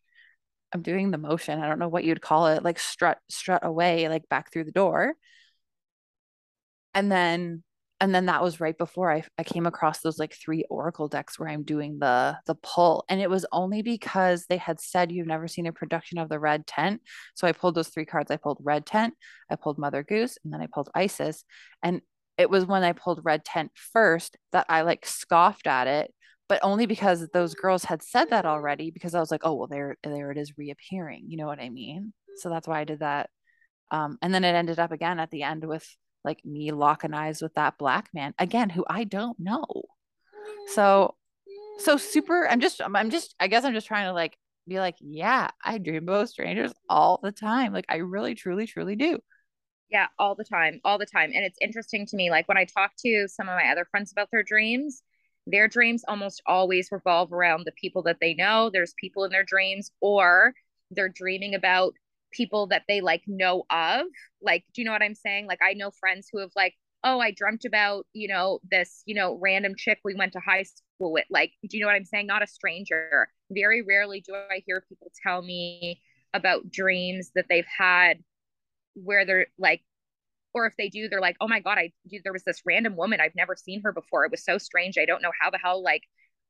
I'm 0.72 0.82
doing 0.82 1.10
the 1.10 1.18
motion. 1.18 1.60
I 1.60 1.68
don't 1.68 1.78
know 1.78 1.88
what 1.88 2.04
you'd 2.04 2.20
call 2.20 2.48
it, 2.48 2.62
like 2.62 2.78
strut, 2.78 3.18
strut 3.28 3.64
away, 3.64 4.08
like 4.08 4.28
back 4.28 4.52
through 4.52 4.64
the 4.64 4.72
door. 4.72 5.14
And 6.94 7.10
then, 7.10 7.62
and 8.00 8.14
then 8.14 8.26
that 8.26 8.42
was 8.42 8.60
right 8.60 8.78
before 8.78 9.12
I, 9.12 9.24
I 9.38 9.42
came 9.42 9.66
across 9.66 10.00
those 10.00 10.18
like 10.18 10.32
three 10.34 10.64
Oracle 10.70 11.08
decks 11.08 11.38
where 11.38 11.48
I'm 11.48 11.64
doing 11.64 11.98
the 11.98 12.38
the 12.46 12.54
pull. 12.54 13.04
And 13.08 13.20
it 13.20 13.28
was 13.28 13.44
only 13.50 13.82
because 13.82 14.46
they 14.48 14.56
had 14.56 14.80
said 14.80 15.10
you've 15.10 15.26
never 15.26 15.48
seen 15.48 15.66
a 15.66 15.72
production 15.72 16.18
of 16.18 16.28
the 16.28 16.38
Red 16.38 16.66
Tent. 16.66 17.02
So 17.34 17.48
I 17.48 17.52
pulled 17.52 17.74
those 17.74 17.88
three 17.88 18.04
cards. 18.06 18.30
I 18.30 18.36
pulled 18.36 18.58
Red 18.62 18.86
Tent, 18.86 19.14
I 19.50 19.56
pulled 19.56 19.78
Mother 19.78 20.04
Goose, 20.04 20.38
and 20.44 20.52
then 20.52 20.60
I 20.60 20.68
pulled 20.72 20.90
Isis. 20.94 21.44
And 21.82 22.00
it 22.36 22.50
was 22.50 22.66
when 22.66 22.84
I 22.84 22.92
pulled 22.92 23.24
Red 23.24 23.44
Tent 23.44 23.72
first 23.74 24.36
that 24.52 24.66
I 24.68 24.82
like 24.82 25.04
scoffed 25.04 25.66
at 25.66 25.86
it 25.88 26.14
but 26.48 26.60
only 26.62 26.86
because 26.86 27.28
those 27.28 27.54
girls 27.54 27.84
had 27.84 28.02
said 28.02 28.30
that 28.30 28.46
already 28.46 28.90
because 28.90 29.14
I 29.14 29.20
was 29.20 29.30
like, 29.30 29.42
oh 29.44 29.54
well 29.54 29.66
there 29.66 29.96
there 30.02 30.30
it 30.30 30.38
is 30.38 30.56
reappearing. 30.56 31.24
You 31.28 31.36
know 31.36 31.46
what 31.46 31.60
I 31.60 31.68
mean? 31.68 32.14
So 32.36 32.48
that's 32.48 32.66
why 32.66 32.80
I 32.80 32.84
did 32.84 33.00
that. 33.00 33.28
Um, 33.90 34.18
and 34.22 34.32
then 34.32 34.44
it 34.44 34.54
ended 34.54 34.78
up 34.78 34.92
again 34.92 35.20
at 35.20 35.30
the 35.30 35.42
end 35.42 35.64
with 35.66 35.86
like 36.28 36.44
me 36.44 36.70
locking 36.72 37.14
eyes 37.14 37.40
with 37.40 37.54
that 37.54 37.78
black 37.78 38.10
man 38.12 38.34
again, 38.38 38.68
who 38.68 38.84
I 38.88 39.04
don't 39.04 39.40
know. 39.40 39.64
So 40.68 41.14
mm-hmm. 41.48 41.82
so 41.82 41.96
super. 41.96 42.46
I'm 42.46 42.60
just 42.60 42.82
I'm 42.82 43.10
just 43.10 43.34
I 43.40 43.48
guess 43.48 43.64
I'm 43.64 43.72
just 43.72 43.86
trying 43.86 44.06
to 44.06 44.12
like 44.12 44.36
be 44.68 44.78
like, 44.78 44.96
yeah, 45.00 45.48
I 45.64 45.78
dream 45.78 46.02
about 46.08 46.28
strangers 46.28 46.72
all 46.88 47.18
the 47.22 47.32
time. 47.32 47.72
Like 47.72 47.86
I 47.88 47.96
really, 47.96 48.34
truly, 48.34 48.66
truly 48.66 48.94
do. 48.94 49.18
Yeah, 49.90 50.08
all 50.18 50.34
the 50.34 50.44
time, 50.44 50.80
all 50.84 50.98
the 50.98 51.06
time. 51.06 51.32
And 51.34 51.46
it's 51.46 51.56
interesting 51.62 52.04
to 52.06 52.16
me, 52.16 52.30
like 52.30 52.46
when 52.46 52.58
I 52.58 52.66
talk 52.66 52.90
to 53.06 53.26
some 53.26 53.48
of 53.48 53.56
my 53.56 53.72
other 53.72 53.86
friends 53.90 54.12
about 54.12 54.28
their 54.30 54.42
dreams, 54.42 55.02
their 55.46 55.66
dreams 55.66 56.04
almost 56.06 56.42
always 56.46 56.90
revolve 56.92 57.32
around 57.32 57.64
the 57.64 57.72
people 57.72 58.02
that 58.02 58.18
they 58.20 58.34
know. 58.34 58.68
There's 58.70 58.92
people 59.00 59.24
in 59.24 59.30
their 59.30 59.44
dreams, 59.44 59.90
or 60.02 60.52
they're 60.90 61.08
dreaming 61.08 61.54
about 61.54 61.94
people 62.32 62.68
that 62.68 62.82
they 62.88 63.00
like 63.00 63.22
know 63.26 63.64
of. 63.70 64.06
Like, 64.42 64.64
do 64.74 64.80
you 64.80 64.84
know 64.84 64.92
what 64.92 65.02
I'm 65.02 65.14
saying? 65.14 65.46
Like, 65.46 65.60
I 65.62 65.74
know 65.74 65.90
friends 65.90 66.28
who 66.32 66.40
have 66.40 66.52
like, 66.56 66.74
oh, 67.04 67.20
I 67.20 67.30
dreamt 67.30 67.64
about, 67.64 68.06
you 68.12 68.28
know, 68.28 68.60
this, 68.70 69.02
you 69.06 69.14
know, 69.14 69.38
random 69.40 69.74
chick 69.76 69.98
we 70.04 70.14
went 70.14 70.32
to 70.32 70.40
high 70.40 70.64
school 70.64 71.12
with. 71.12 71.26
Like, 71.30 71.52
do 71.68 71.76
you 71.76 71.82
know 71.82 71.86
what 71.88 71.96
I'm 71.96 72.04
saying? 72.04 72.26
Not 72.26 72.42
a 72.42 72.46
stranger. 72.46 73.28
Very 73.50 73.82
rarely 73.82 74.20
do 74.20 74.34
I 74.34 74.62
hear 74.66 74.84
people 74.88 75.10
tell 75.22 75.42
me 75.42 76.00
about 76.34 76.70
dreams 76.70 77.30
that 77.34 77.46
they've 77.48 77.66
had 77.66 78.18
where 78.94 79.24
they're 79.24 79.46
like 79.58 79.82
or 80.54 80.66
if 80.66 80.74
they 80.76 80.88
do 80.88 81.08
they're 81.08 81.20
like 81.20 81.36
oh 81.40 81.48
my 81.48 81.60
god 81.60 81.78
i 81.78 81.92
do. 82.08 82.18
there 82.24 82.32
was 82.32 82.44
this 82.44 82.62
random 82.66 82.96
woman 82.96 83.20
i've 83.20 83.34
never 83.36 83.54
seen 83.54 83.80
her 83.82 83.92
before 83.92 84.24
it 84.24 84.30
was 84.30 84.44
so 84.44 84.58
strange 84.58 84.98
i 84.98 85.04
don't 85.04 85.22
know 85.22 85.30
how 85.40 85.50
the 85.50 85.58
hell 85.62 85.82
like 85.82 86.02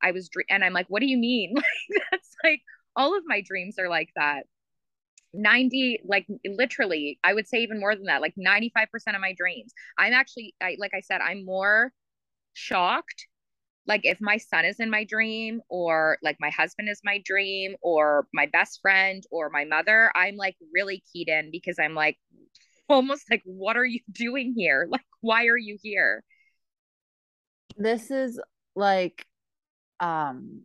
i 0.02 0.10
was 0.10 0.30
and 0.48 0.64
i'm 0.64 0.72
like 0.72 0.86
what 0.88 1.00
do 1.00 1.06
you 1.06 1.18
mean 1.18 1.54
like 1.56 2.02
that's 2.10 2.34
like 2.42 2.60
all 2.96 3.16
of 3.16 3.24
my 3.26 3.42
dreams 3.42 3.78
are 3.78 3.88
like 3.88 4.10
that 4.16 4.44
90 5.34 6.00
like 6.06 6.26
literally 6.46 7.18
i 7.22 7.34
would 7.34 7.46
say 7.46 7.58
even 7.58 7.78
more 7.78 7.94
than 7.94 8.04
that 8.04 8.22
like 8.22 8.34
95% 8.36 9.14
of 9.14 9.20
my 9.20 9.34
dreams. 9.36 9.72
I'm 9.98 10.12
actually 10.12 10.54
I, 10.60 10.76
like 10.78 10.92
i 10.94 11.00
said 11.00 11.20
i'm 11.20 11.44
more 11.44 11.92
shocked 12.54 13.26
like 13.86 14.02
if 14.04 14.20
my 14.20 14.36
son 14.36 14.64
is 14.64 14.80
in 14.80 14.90
my 14.90 15.04
dream 15.04 15.60
or 15.68 16.18
like 16.22 16.36
my 16.40 16.50
husband 16.50 16.88
is 16.88 17.00
my 17.04 17.22
dream 17.24 17.76
or 17.80 18.26
my 18.34 18.46
best 18.46 18.80
friend 18.80 19.22
or 19.30 19.50
my 19.50 19.64
mother 19.64 20.10
i'm 20.14 20.36
like 20.36 20.56
really 20.72 21.02
keyed 21.12 21.28
in 21.28 21.50
because 21.50 21.78
i'm 21.78 21.94
like 21.94 22.18
almost 22.88 23.30
like 23.30 23.42
what 23.44 23.76
are 23.76 23.84
you 23.84 24.00
doing 24.10 24.54
here? 24.56 24.88
Like 24.90 25.04
why 25.20 25.46
are 25.46 25.56
you 25.56 25.76
here? 25.82 26.24
This 27.76 28.10
is 28.10 28.40
like, 28.74 29.26
um, 30.00 30.62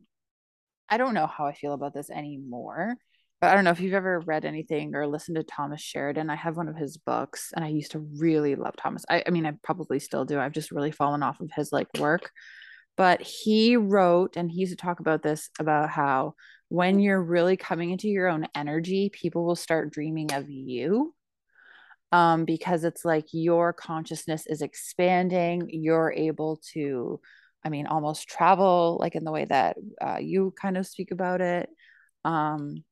I 0.89 0.97
don't 0.97 1.13
know 1.13 1.27
how 1.27 1.45
I 1.45 1.53
feel 1.53 1.73
about 1.73 1.93
this 1.93 2.09
anymore, 2.09 2.95
but 3.43 3.49
I 3.49 3.55
don't 3.55 3.65
know 3.65 3.71
if 3.71 3.81
you've 3.81 3.93
ever 3.93 4.21
read 4.21 4.45
anything 4.45 4.95
or 4.95 5.05
listened 5.05 5.35
to 5.35 5.43
Thomas 5.43 5.81
Sheridan. 5.81 6.29
I 6.29 6.35
have 6.37 6.55
one 6.55 6.69
of 6.69 6.77
his 6.77 6.95
books 6.95 7.51
and 7.53 7.65
I 7.65 7.67
used 7.67 7.91
to 7.91 7.99
really 7.99 8.55
love 8.55 8.77
Thomas. 8.77 9.03
I, 9.09 9.21
I 9.27 9.31
mean, 9.31 9.45
I 9.45 9.51
probably 9.61 9.99
still 9.99 10.23
do. 10.23 10.39
I've 10.39 10.53
just 10.53 10.71
really 10.71 10.91
fallen 10.91 11.21
off 11.21 11.41
of 11.41 11.51
his 11.53 11.73
like 11.73 11.89
work. 11.99 12.31
But 12.95 13.21
he 13.21 13.75
wrote 13.75 14.37
and 14.37 14.49
he 14.49 14.61
used 14.61 14.71
to 14.71 14.77
talk 14.77 15.01
about 15.01 15.23
this 15.23 15.49
about 15.59 15.89
how 15.89 16.35
when 16.69 17.01
you're 17.01 17.21
really 17.21 17.57
coming 17.57 17.89
into 17.89 18.07
your 18.07 18.29
own 18.29 18.47
energy, 18.55 19.09
people 19.09 19.45
will 19.45 19.57
start 19.57 19.91
dreaming 19.91 20.31
of 20.31 20.49
you. 20.49 21.13
Um, 22.13 22.45
because 22.45 22.85
it's 22.85 23.03
like 23.03 23.25
your 23.33 23.73
consciousness 23.73 24.47
is 24.47 24.61
expanding, 24.61 25.67
you're 25.69 26.13
able 26.15 26.61
to, 26.71 27.19
I 27.61 27.67
mean, 27.67 27.87
almost 27.87 28.29
travel, 28.29 28.95
like 29.01 29.15
in 29.15 29.25
the 29.25 29.33
way 29.33 29.43
that 29.43 29.75
uh, 30.01 30.19
you 30.21 30.53
kind 30.61 30.77
of 30.77 30.87
speak 30.87 31.11
about 31.11 31.41
it. 31.41 31.67
Um, 32.23 32.85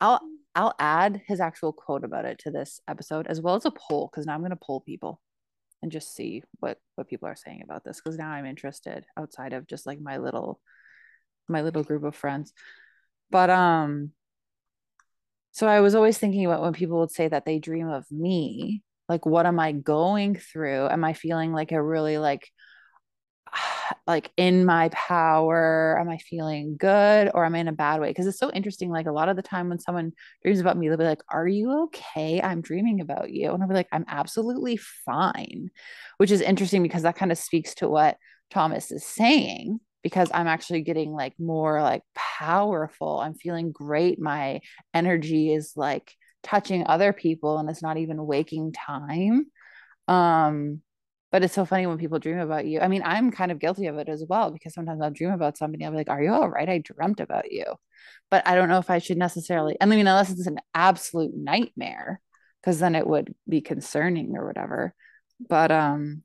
I'll 0.00 0.20
I'll 0.54 0.74
add 0.78 1.22
his 1.26 1.40
actual 1.40 1.72
quote 1.72 2.04
about 2.04 2.24
it 2.24 2.38
to 2.40 2.50
this 2.50 2.80
episode 2.88 3.26
as 3.26 3.40
well 3.40 3.54
as 3.54 3.64
a 3.64 3.70
poll 3.70 4.08
because 4.10 4.26
now 4.26 4.34
I'm 4.34 4.40
going 4.40 4.50
to 4.50 4.56
poll 4.56 4.80
people 4.80 5.20
and 5.82 5.92
just 5.92 6.14
see 6.14 6.42
what 6.58 6.78
what 6.96 7.08
people 7.08 7.28
are 7.28 7.36
saying 7.36 7.62
about 7.62 7.84
this 7.84 8.00
because 8.02 8.18
now 8.18 8.30
I'm 8.30 8.46
interested 8.46 9.04
outside 9.16 9.52
of 9.52 9.66
just 9.66 9.86
like 9.86 10.00
my 10.00 10.18
little 10.18 10.60
my 11.48 11.62
little 11.62 11.84
group 11.84 12.04
of 12.04 12.16
friends. 12.16 12.52
But 13.30 13.50
um 13.50 14.12
so 15.52 15.66
I 15.66 15.80
was 15.80 15.94
always 15.94 16.18
thinking 16.18 16.46
about 16.46 16.62
when 16.62 16.72
people 16.72 17.00
would 17.00 17.10
say 17.10 17.28
that 17.28 17.44
they 17.44 17.58
dream 17.58 17.88
of 17.88 18.10
me, 18.10 18.82
like 19.08 19.26
what 19.26 19.46
am 19.46 19.58
I 19.58 19.72
going 19.72 20.36
through? 20.36 20.88
Am 20.88 21.04
I 21.04 21.12
feeling 21.12 21.52
like 21.52 21.72
a 21.72 21.82
really 21.82 22.18
like 22.18 22.48
like 24.06 24.30
in 24.36 24.64
my 24.64 24.88
power 24.90 25.98
am 26.00 26.08
i 26.08 26.18
feeling 26.18 26.76
good 26.78 27.30
or 27.34 27.44
am 27.44 27.54
i 27.54 27.58
in 27.58 27.68
a 27.68 27.72
bad 27.72 28.00
way? 28.00 28.08
Because 28.08 28.26
it's 28.26 28.38
so 28.38 28.50
interesting 28.50 28.90
like 28.90 29.06
a 29.06 29.12
lot 29.12 29.28
of 29.28 29.36
the 29.36 29.42
time 29.42 29.68
when 29.68 29.78
someone 29.78 30.12
dreams 30.42 30.60
about 30.60 30.76
me 30.76 30.88
they'll 30.88 30.98
be 30.98 31.04
like 31.04 31.22
are 31.28 31.48
you 31.48 31.84
okay? 31.84 32.40
I'm 32.42 32.60
dreaming 32.60 33.00
about 33.00 33.30
you. 33.30 33.52
And 33.52 33.62
i'll 33.62 33.68
be 33.68 33.74
like 33.74 33.88
i'm 33.92 34.04
absolutely 34.08 34.76
fine 34.76 35.70
which 36.18 36.30
is 36.30 36.40
interesting 36.40 36.82
because 36.82 37.02
that 37.02 37.16
kind 37.16 37.32
of 37.32 37.38
speaks 37.38 37.74
to 37.76 37.88
what 37.88 38.16
thomas 38.50 38.90
is 38.90 39.04
saying 39.04 39.80
because 40.02 40.30
i'm 40.34 40.46
actually 40.46 40.82
getting 40.82 41.12
like 41.12 41.34
more 41.38 41.82
like 41.82 42.02
powerful. 42.40 43.20
I'm 43.20 43.34
feeling 43.34 43.70
great. 43.70 44.18
My 44.18 44.60
energy 44.94 45.52
is 45.52 45.74
like 45.76 46.14
touching 46.42 46.86
other 46.86 47.12
people 47.12 47.58
and 47.58 47.68
it's 47.68 47.82
not 47.82 47.98
even 47.98 48.26
waking 48.26 48.72
time. 48.72 49.46
Um 50.08 50.80
but 51.30 51.44
it's 51.44 51.54
so 51.54 51.64
funny 51.64 51.86
when 51.86 51.98
people 51.98 52.18
dream 52.18 52.38
about 52.38 52.66
you. 52.66 52.80
I 52.80 52.88
mean, 52.88 53.02
I'm 53.04 53.30
kind 53.30 53.52
of 53.52 53.58
guilty 53.58 53.86
of 53.86 53.98
it 53.98 54.08
as 54.08 54.24
well 54.28 54.50
because 54.50 54.74
sometimes 54.74 55.00
I'll 55.00 55.10
dream 55.10 55.30
about 55.30 55.56
somebody. 55.56 55.84
I'll 55.84 55.92
be 55.92 55.98
like, 55.98 56.10
Are 56.10 56.22
you 56.22 56.32
all 56.32 56.48
right? 56.48 56.68
I 56.68 56.78
dreamt 56.78 57.20
about 57.20 57.52
you. 57.52 57.64
But 58.30 58.46
I 58.46 58.54
don't 58.54 58.68
know 58.68 58.78
if 58.78 58.90
I 58.90 58.98
should 58.98 59.18
necessarily, 59.18 59.76
I 59.80 59.86
mean, 59.86 60.00
unless 60.00 60.30
it's 60.30 60.46
an 60.46 60.60
absolute 60.74 61.32
nightmare, 61.34 62.20
because 62.60 62.78
then 62.78 62.94
it 62.94 63.06
would 63.06 63.34
be 63.48 63.60
concerning 63.60 64.36
or 64.36 64.46
whatever. 64.46 64.94
But, 65.48 65.70
um, 65.70 66.22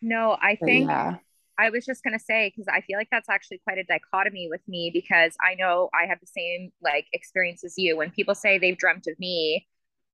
no, 0.00 0.36
I 0.40 0.56
think 0.56 0.88
yeah. 0.88 1.16
I 1.58 1.70
was 1.70 1.84
just 1.84 2.02
going 2.02 2.18
to 2.18 2.24
say, 2.24 2.48
because 2.48 2.66
I 2.72 2.80
feel 2.80 2.98
like 2.98 3.08
that's 3.10 3.28
actually 3.28 3.60
quite 3.64 3.78
a 3.78 3.84
dichotomy 3.84 4.48
with 4.50 4.62
me 4.66 4.90
because 4.92 5.34
I 5.40 5.54
know 5.54 5.90
I 5.94 6.06
have 6.06 6.18
the 6.20 6.26
same 6.26 6.72
like 6.82 7.06
experience 7.12 7.62
as 7.64 7.74
you. 7.76 7.96
When 7.96 8.10
people 8.10 8.34
say 8.34 8.58
they've 8.58 8.76
dreamt 8.76 9.06
of 9.06 9.18
me, 9.20 9.66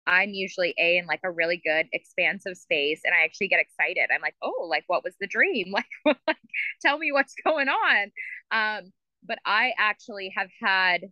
I'm 0.08 0.30
usually 0.30 0.74
a 0.78 0.98
in 0.98 1.06
like 1.06 1.20
a 1.24 1.30
really 1.32 1.58
good 1.64 1.88
expansive 1.92 2.56
space 2.58 3.02
and 3.04 3.14
I 3.14 3.24
actually 3.24 3.48
get 3.48 3.60
excited. 3.60 4.08
I'm 4.14 4.22
like, 4.22 4.36
oh, 4.42 4.66
like 4.70 4.84
what 4.88 5.04
was 5.04 5.16
the 5.20 5.28
dream? 5.28 5.74
Like, 6.06 6.18
like 6.26 6.38
tell 6.82 6.98
me 6.98 7.12
what's 7.12 7.34
going 7.44 7.68
on. 7.68 8.12
Um, 8.52 8.92
but 9.26 9.38
I 9.46 9.72
actually 9.78 10.32
have 10.36 10.48
had 10.62 11.02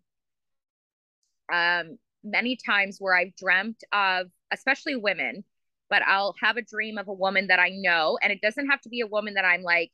um 1.53 1.99
many 2.25 2.57
times 2.57 2.97
where 2.99 3.15
I've 3.17 3.37
dreamt 3.37 3.83
of 3.93 4.27
especially 4.53 4.97
women, 4.97 5.45
but 5.91 6.03
I'll 6.03 6.35
have 6.43 6.57
a 6.57 6.63
dream 6.63 6.99
of 6.99 7.09
a 7.09 7.13
woman 7.13 7.49
that 7.49 7.61
I 7.61 7.71
know, 7.71 8.19
and 8.23 8.33
it 8.33 8.41
doesn't 8.41 8.69
have 8.69 8.81
to 8.83 8.89
be 8.89 9.01
a 9.01 9.07
woman 9.07 9.35
that 9.35 9.45
I'm 9.45 9.63
like, 9.63 9.93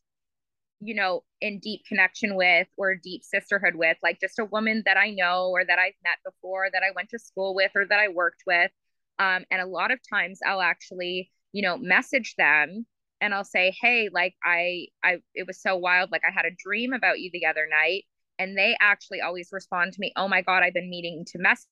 you 0.81 0.95
know, 0.95 1.25
in 1.41 1.61
deep 1.61 1.83
connection 1.89 2.37
with 2.37 2.69
or 2.79 2.97
deep 2.97 3.25
sisterhood 3.25 3.77
with, 3.77 3.99
like 4.03 4.21
just 4.21 4.39
a 4.41 4.45
woman 4.47 4.83
that 4.87 4.97
I 4.99 5.11
know 5.11 5.51
or 5.51 5.65
that 5.65 5.79
I've 5.79 5.95
met 6.05 6.19
before, 6.25 6.69
that 6.73 6.83
I 6.83 6.93
went 6.97 7.11
to 7.11 7.19
school 7.21 7.55
with 7.55 7.73
or 7.77 7.87
that 7.87 8.01
I 8.01 8.09
worked 8.09 8.43
with 8.47 8.71
um, 9.19 9.45
and 9.51 9.61
a 9.61 9.67
lot 9.67 9.91
of 9.91 9.99
times 10.13 10.41
I'll 10.47 10.63
actually, 10.63 11.31
you 11.53 11.63
know, 11.63 11.77
message 11.77 12.35
them 12.37 12.87
and 13.21 13.35
I'll 13.35 13.45
say, 13.45 13.75
Hey, 13.81 14.09
like 14.13 14.35
I, 14.45 14.89
I, 15.05 15.19
it 15.35 15.47
was 15.47 15.61
so 15.61 15.77
wild. 15.77 16.11
Like 16.11 16.23
I 16.27 16.33
had 16.33 16.45
a 16.45 16.55
dream 16.57 16.93
about 16.93 17.21
you 17.21 17.31
the 17.33 17.47
other 17.47 17.67
night. 17.71 18.05
And 18.39 18.59
they 18.59 18.77
actually 18.81 19.21
always 19.21 19.51
respond 19.53 19.93
to 19.93 20.01
me, 20.01 20.13
Oh 20.17 20.27
my 20.27 20.43
God, 20.43 20.63
I've 20.63 20.75
been 20.75 20.91
meeting 20.91 21.25
to 21.29 21.39
mess. 21.39 21.67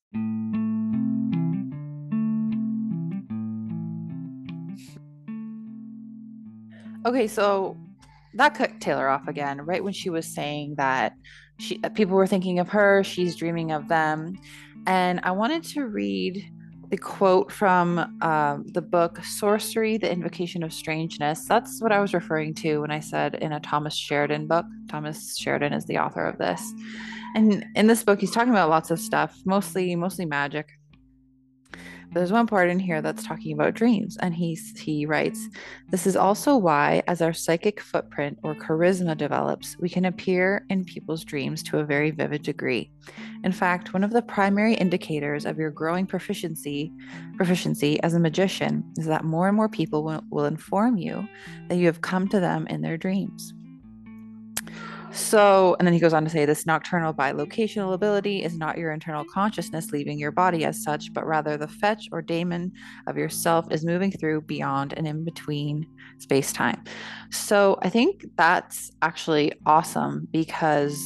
Okay, 7.03 7.27
so 7.27 7.75
that 8.35 8.53
cut 8.53 8.79
Taylor 8.79 9.09
off 9.09 9.27
again, 9.27 9.59
right 9.61 9.83
when 9.83 9.91
she 9.91 10.09
was 10.09 10.25
saying 10.25 10.75
that 10.77 11.13
she 11.59 11.79
people 11.95 12.15
were 12.15 12.27
thinking 12.27 12.59
of 12.59 12.69
her, 12.69 13.03
she's 13.03 13.35
dreaming 13.35 13.71
of 13.71 13.87
them. 13.87 14.37
And 14.87 15.19
I 15.23 15.31
wanted 15.31 15.63
to 15.63 15.85
read 15.85 16.45
the 16.91 16.97
quote 16.97 17.51
from 17.51 17.99
um, 18.21 18.65
the 18.67 18.81
book 18.81 19.23
Sorcery, 19.23 19.97
The 19.97 20.11
Invocation 20.11 20.61
of 20.61 20.73
Strangeness. 20.73 21.45
That's 21.45 21.81
what 21.81 21.93
I 21.93 22.01
was 22.01 22.13
referring 22.13 22.53
to 22.55 22.79
when 22.79 22.91
I 22.91 22.99
said 22.99 23.35
in 23.35 23.53
a 23.53 23.61
Thomas 23.61 23.95
Sheridan 23.95 24.45
book. 24.45 24.65
Thomas 24.89 25.37
Sheridan 25.37 25.71
is 25.71 25.85
the 25.85 25.97
author 25.97 26.25
of 26.27 26.37
this. 26.37 26.61
And 27.33 27.65
in 27.75 27.87
this 27.87 28.03
book, 28.03 28.19
he's 28.19 28.31
talking 28.31 28.51
about 28.51 28.69
lots 28.69 28.91
of 28.91 28.99
stuff, 28.99 29.39
mostly 29.45 29.95
mostly 29.95 30.25
magic 30.25 30.67
there's 32.13 32.31
one 32.31 32.47
part 32.47 32.69
in 32.69 32.79
here 32.79 33.01
that's 33.01 33.23
talking 33.23 33.53
about 33.53 33.73
dreams, 33.73 34.17
and 34.17 34.33
he 34.33 34.55
he 34.75 35.05
writes, 35.05 35.47
"This 35.89 36.05
is 36.05 36.15
also 36.15 36.57
why, 36.57 37.03
as 37.07 37.21
our 37.21 37.33
psychic 37.33 37.79
footprint 37.79 38.37
or 38.43 38.55
charisma 38.55 39.17
develops, 39.17 39.77
we 39.79 39.89
can 39.89 40.05
appear 40.05 40.65
in 40.69 40.83
people's 40.83 41.23
dreams 41.23 41.63
to 41.63 41.79
a 41.79 41.85
very 41.85 42.11
vivid 42.11 42.43
degree. 42.43 42.91
In 43.43 43.51
fact, 43.51 43.93
one 43.93 44.03
of 44.03 44.11
the 44.11 44.21
primary 44.21 44.73
indicators 44.73 45.45
of 45.45 45.57
your 45.57 45.71
growing 45.71 46.05
proficiency 46.05 46.91
proficiency 47.37 48.01
as 48.03 48.13
a 48.13 48.19
magician 48.19 48.83
is 48.97 49.05
that 49.05 49.23
more 49.23 49.47
and 49.47 49.55
more 49.55 49.69
people 49.69 50.03
will, 50.03 50.23
will 50.29 50.45
inform 50.45 50.97
you 50.97 51.27
that 51.69 51.77
you 51.77 51.85
have 51.85 52.01
come 52.01 52.27
to 52.27 52.39
them 52.39 52.67
in 52.67 52.81
their 52.81 52.97
dreams." 52.97 53.53
So, 55.13 55.75
and 55.77 55.85
then 55.85 55.93
he 55.93 55.99
goes 55.99 56.13
on 56.13 56.23
to 56.23 56.29
say 56.29 56.45
this 56.45 56.65
nocturnal 56.65 57.13
bilocational 57.13 57.93
ability 57.93 58.43
is 58.43 58.57
not 58.57 58.77
your 58.77 58.91
internal 58.91 59.25
consciousness 59.25 59.91
leaving 59.91 60.17
your 60.17 60.31
body 60.31 60.63
as 60.63 60.81
such, 60.83 61.13
but 61.13 61.27
rather 61.27 61.57
the 61.57 61.67
fetch 61.67 62.07
or 62.11 62.21
daemon 62.21 62.71
of 63.07 63.17
yourself 63.17 63.65
is 63.71 63.85
moving 63.85 64.11
through 64.11 64.41
beyond 64.41 64.93
and 64.93 65.05
in 65.07 65.25
between 65.25 65.85
space 66.19 66.53
time. 66.53 66.81
So, 67.29 67.77
I 67.81 67.89
think 67.89 68.25
that's 68.37 68.91
actually 69.01 69.51
awesome 69.65 70.27
because 70.31 70.97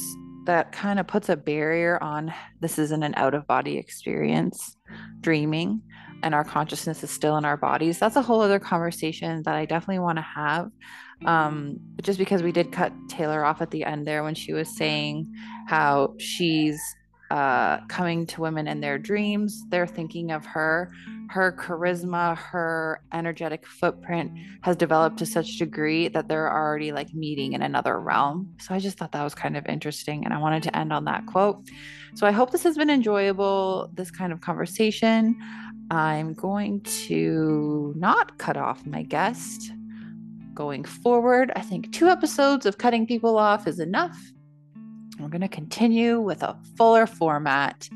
that 0.46 0.70
kind 0.70 1.00
of 1.00 1.06
puts 1.08 1.28
a 1.28 1.36
barrier 1.36 2.00
on 2.02 2.32
this 2.60 2.78
isn't 2.78 3.02
an 3.02 3.14
out 3.16 3.34
of 3.34 3.46
body 3.48 3.76
experience, 3.76 4.76
dreaming, 5.20 5.82
and 6.22 6.34
our 6.34 6.44
consciousness 6.44 7.02
is 7.02 7.10
still 7.10 7.36
in 7.36 7.44
our 7.44 7.56
bodies. 7.56 7.98
That's 7.98 8.16
a 8.16 8.22
whole 8.22 8.40
other 8.40 8.58
conversation 8.58 9.42
that 9.44 9.54
I 9.54 9.66
definitely 9.66 9.98
want 9.98 10.18
to 10.18 10.22
have 10.22 10.70
um, 11.24 11.78
just 12.02 12.18
because 12.18 12.42
we 12.42 12.52
did 12.52 12.72
cut 12.72 12.92
Taylor 13.08 13.44
off 13.44 13.62
at 13.62 13.70
the 13.70 13.84
end 13.84 14.06
there 14.06 14.22
when 14.22 14.34
she 14.34 14.52
was 14.52 14.76
saying 14.76 15.32
how 15.66 16.14
she's 16.18 16.80
uh, 17.30 17.78
coming 17.88 18.26
to 18.26 18.40
women 18.40 18.68
in 18.68 18.80
their 18.80 18.98
dreams. 18.98 19.64
They're 19.70 19.86
thinking 19.86 20.30
of 20.30 20.44
her. 20.46 20.90
Her 21.28 21.50
charisma, 21.52 22.36
her 22.36 23.00
energetic 23.12 23.66
footprint 23.66 24.30
has 24.62 24.76
developed 24.76 25.18
to 25.18 25.26
such 25.26 25.58
degree 25.58 26.06
that 26.08 26.28
they're 26.28 26.52
already 26.52 26.92
like 26.92 27.12
meeting 27.14 27.54
in 27.54 27.62
another 27.62 27.98
realm. 27.98 28.54
So 28.60 28.74
I 28.74 28.78
just 28.78 28.96
thought 28.96 29.10
that 29.12 29.24
was 29.24 29.34
kind 29.34 29.56
of 29.56 29.66
interesting. 29.66 30.24
And 30.24 30.32
I 30.32 30.38
wanted 30.38 30.62
to 30.64 30.76
end 30.76 30.92
on 30.92 31.04
that 31.06 31.26
quote. 31.26 31.68
So 32.14 32.28
I 32.28 32.30
hope 32.30 32.52
this 32.52 32.62
has 32.62 32.76
been 32.76 32.90
enjoyable, 32.90 33.90
this 33.94 34.10
kind 34.10 34.32
of 34.32 34.40
conversation. 34.40 35.36
I'm 35.90 36.32
going 36.34 36.80
to 36.82 37.92
not 37.96 38.38
cut 38.38 38.56
off 38.56 38.86
my 38.86 39.02
guest 39.02 39.72
going 40.56 40.82
forward. 40.82 41.52
I 41.54 41.60
think 41.60 41.92
two 41.92 42.08
episodes 42.08 42.66
of 42.66 42.78
cutting 42.78 43.06
people 43.06 43.38
off 43.38 43.68
is 43.68 43.78
enough. 43.78 44.18
We're 45.20 45.28
going 45.28 45.42
to 45.42 45.48
continue 45.48 46.20
with 46.20 46.42
a 46.42 46.58
fuller 46.76 47.06
format. 47.06 47.88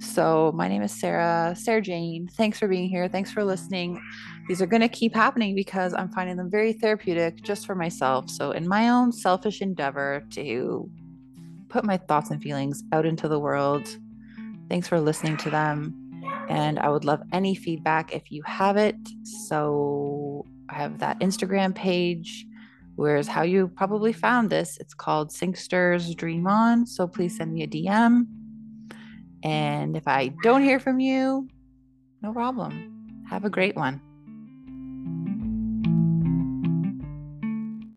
So, 0.00 0.52
my 0.54 0.68
name 0.68 0.82
is 0.82 0.92
Sarah, 0.92 1.54
Sarah 1.56 1.80
Jane. 1.80 2.28
Thanks 2.28 2.58
for 2.58 2.68
being 2.68 2.88
here. 2.88 3.08
Thanks 3.08 3.32
for 3.32 3.42
listening. 3.42 4.00
These 4.46 4.62
are 4.62 4.66
going 4.66 4.82
to 4.82 4.88
keep 4.88 5.14
happening 5.14 5.56
because 5.56 5.92
I'm 5.92 6.08
finding 6.10 6.36
them 6.36 6.50
very 6.50 6.72
therapeutic 6.72 7.42
just 7.42 7.66
for 7.66 7.74
myself. 7.74 8.30
So, 8.30 8.52
in 8.52 8.68
my 8.68 8.90
own 8.90 9.10
selfish 9.10 9.60
endeavor 9.60 10.22
to 10.30 10.88
put 11.68 11.84
my 11.84 11.96
thoughts 11.96 12.30
and 12.30 12.40
feelings 12.40 12.84
out 12.92 13.06
into 13.06 13.26
the 13.26 13.40
world, 13.40 13.88
thanks 14.68 14.86
for 14.86 15.00
listening 15.00 15.36
to 15.38 15.50
them. 15.50 15.94
And 16.48 16.78
I 16.78 16.90
would 16.90 17.04
love 17.04 17.22
any 17.32 17.56
feedback 17.56 18.14
if 18.14 18.30
you 18.30 18.42
have 18.46 18.76
it. 18.76 18.96
So, 19.24 20.46
I 20.68 20.74
have 20.74 20.98
that 20.98 21.20
Instagram 21.20 21.74
page. 21.74 22.46
Where's 22.96 23.28
how 23.28 23.42
you 23.42 23.68
probably 23.68 24.12
found 24.12 24.50
this? 24.50 24.76
It's 24.78 24.94
called 24.94 25.30
Singsters 25.30 26.14
Dream 26.16 26.46
On. 26.46 26.86
So 26.86 27.06
please 27.06 27.36
send 27.36 27.52
me 27.52 27.62
a 27.62 27.68
DM. 27.68 28.26
And 29.44 29.96
if 29.96 30.08
I 30.08 30.34
don't 30.42 30.62
hear 30.62 30.80
from 30.80 30.98
you, 30.98 31.48
no 32.22 32.32
problem. 32.32 33.24
Have 33.28 33.44
a 33.44 33.50
great 33.50 33.76
one. 33.76 34.00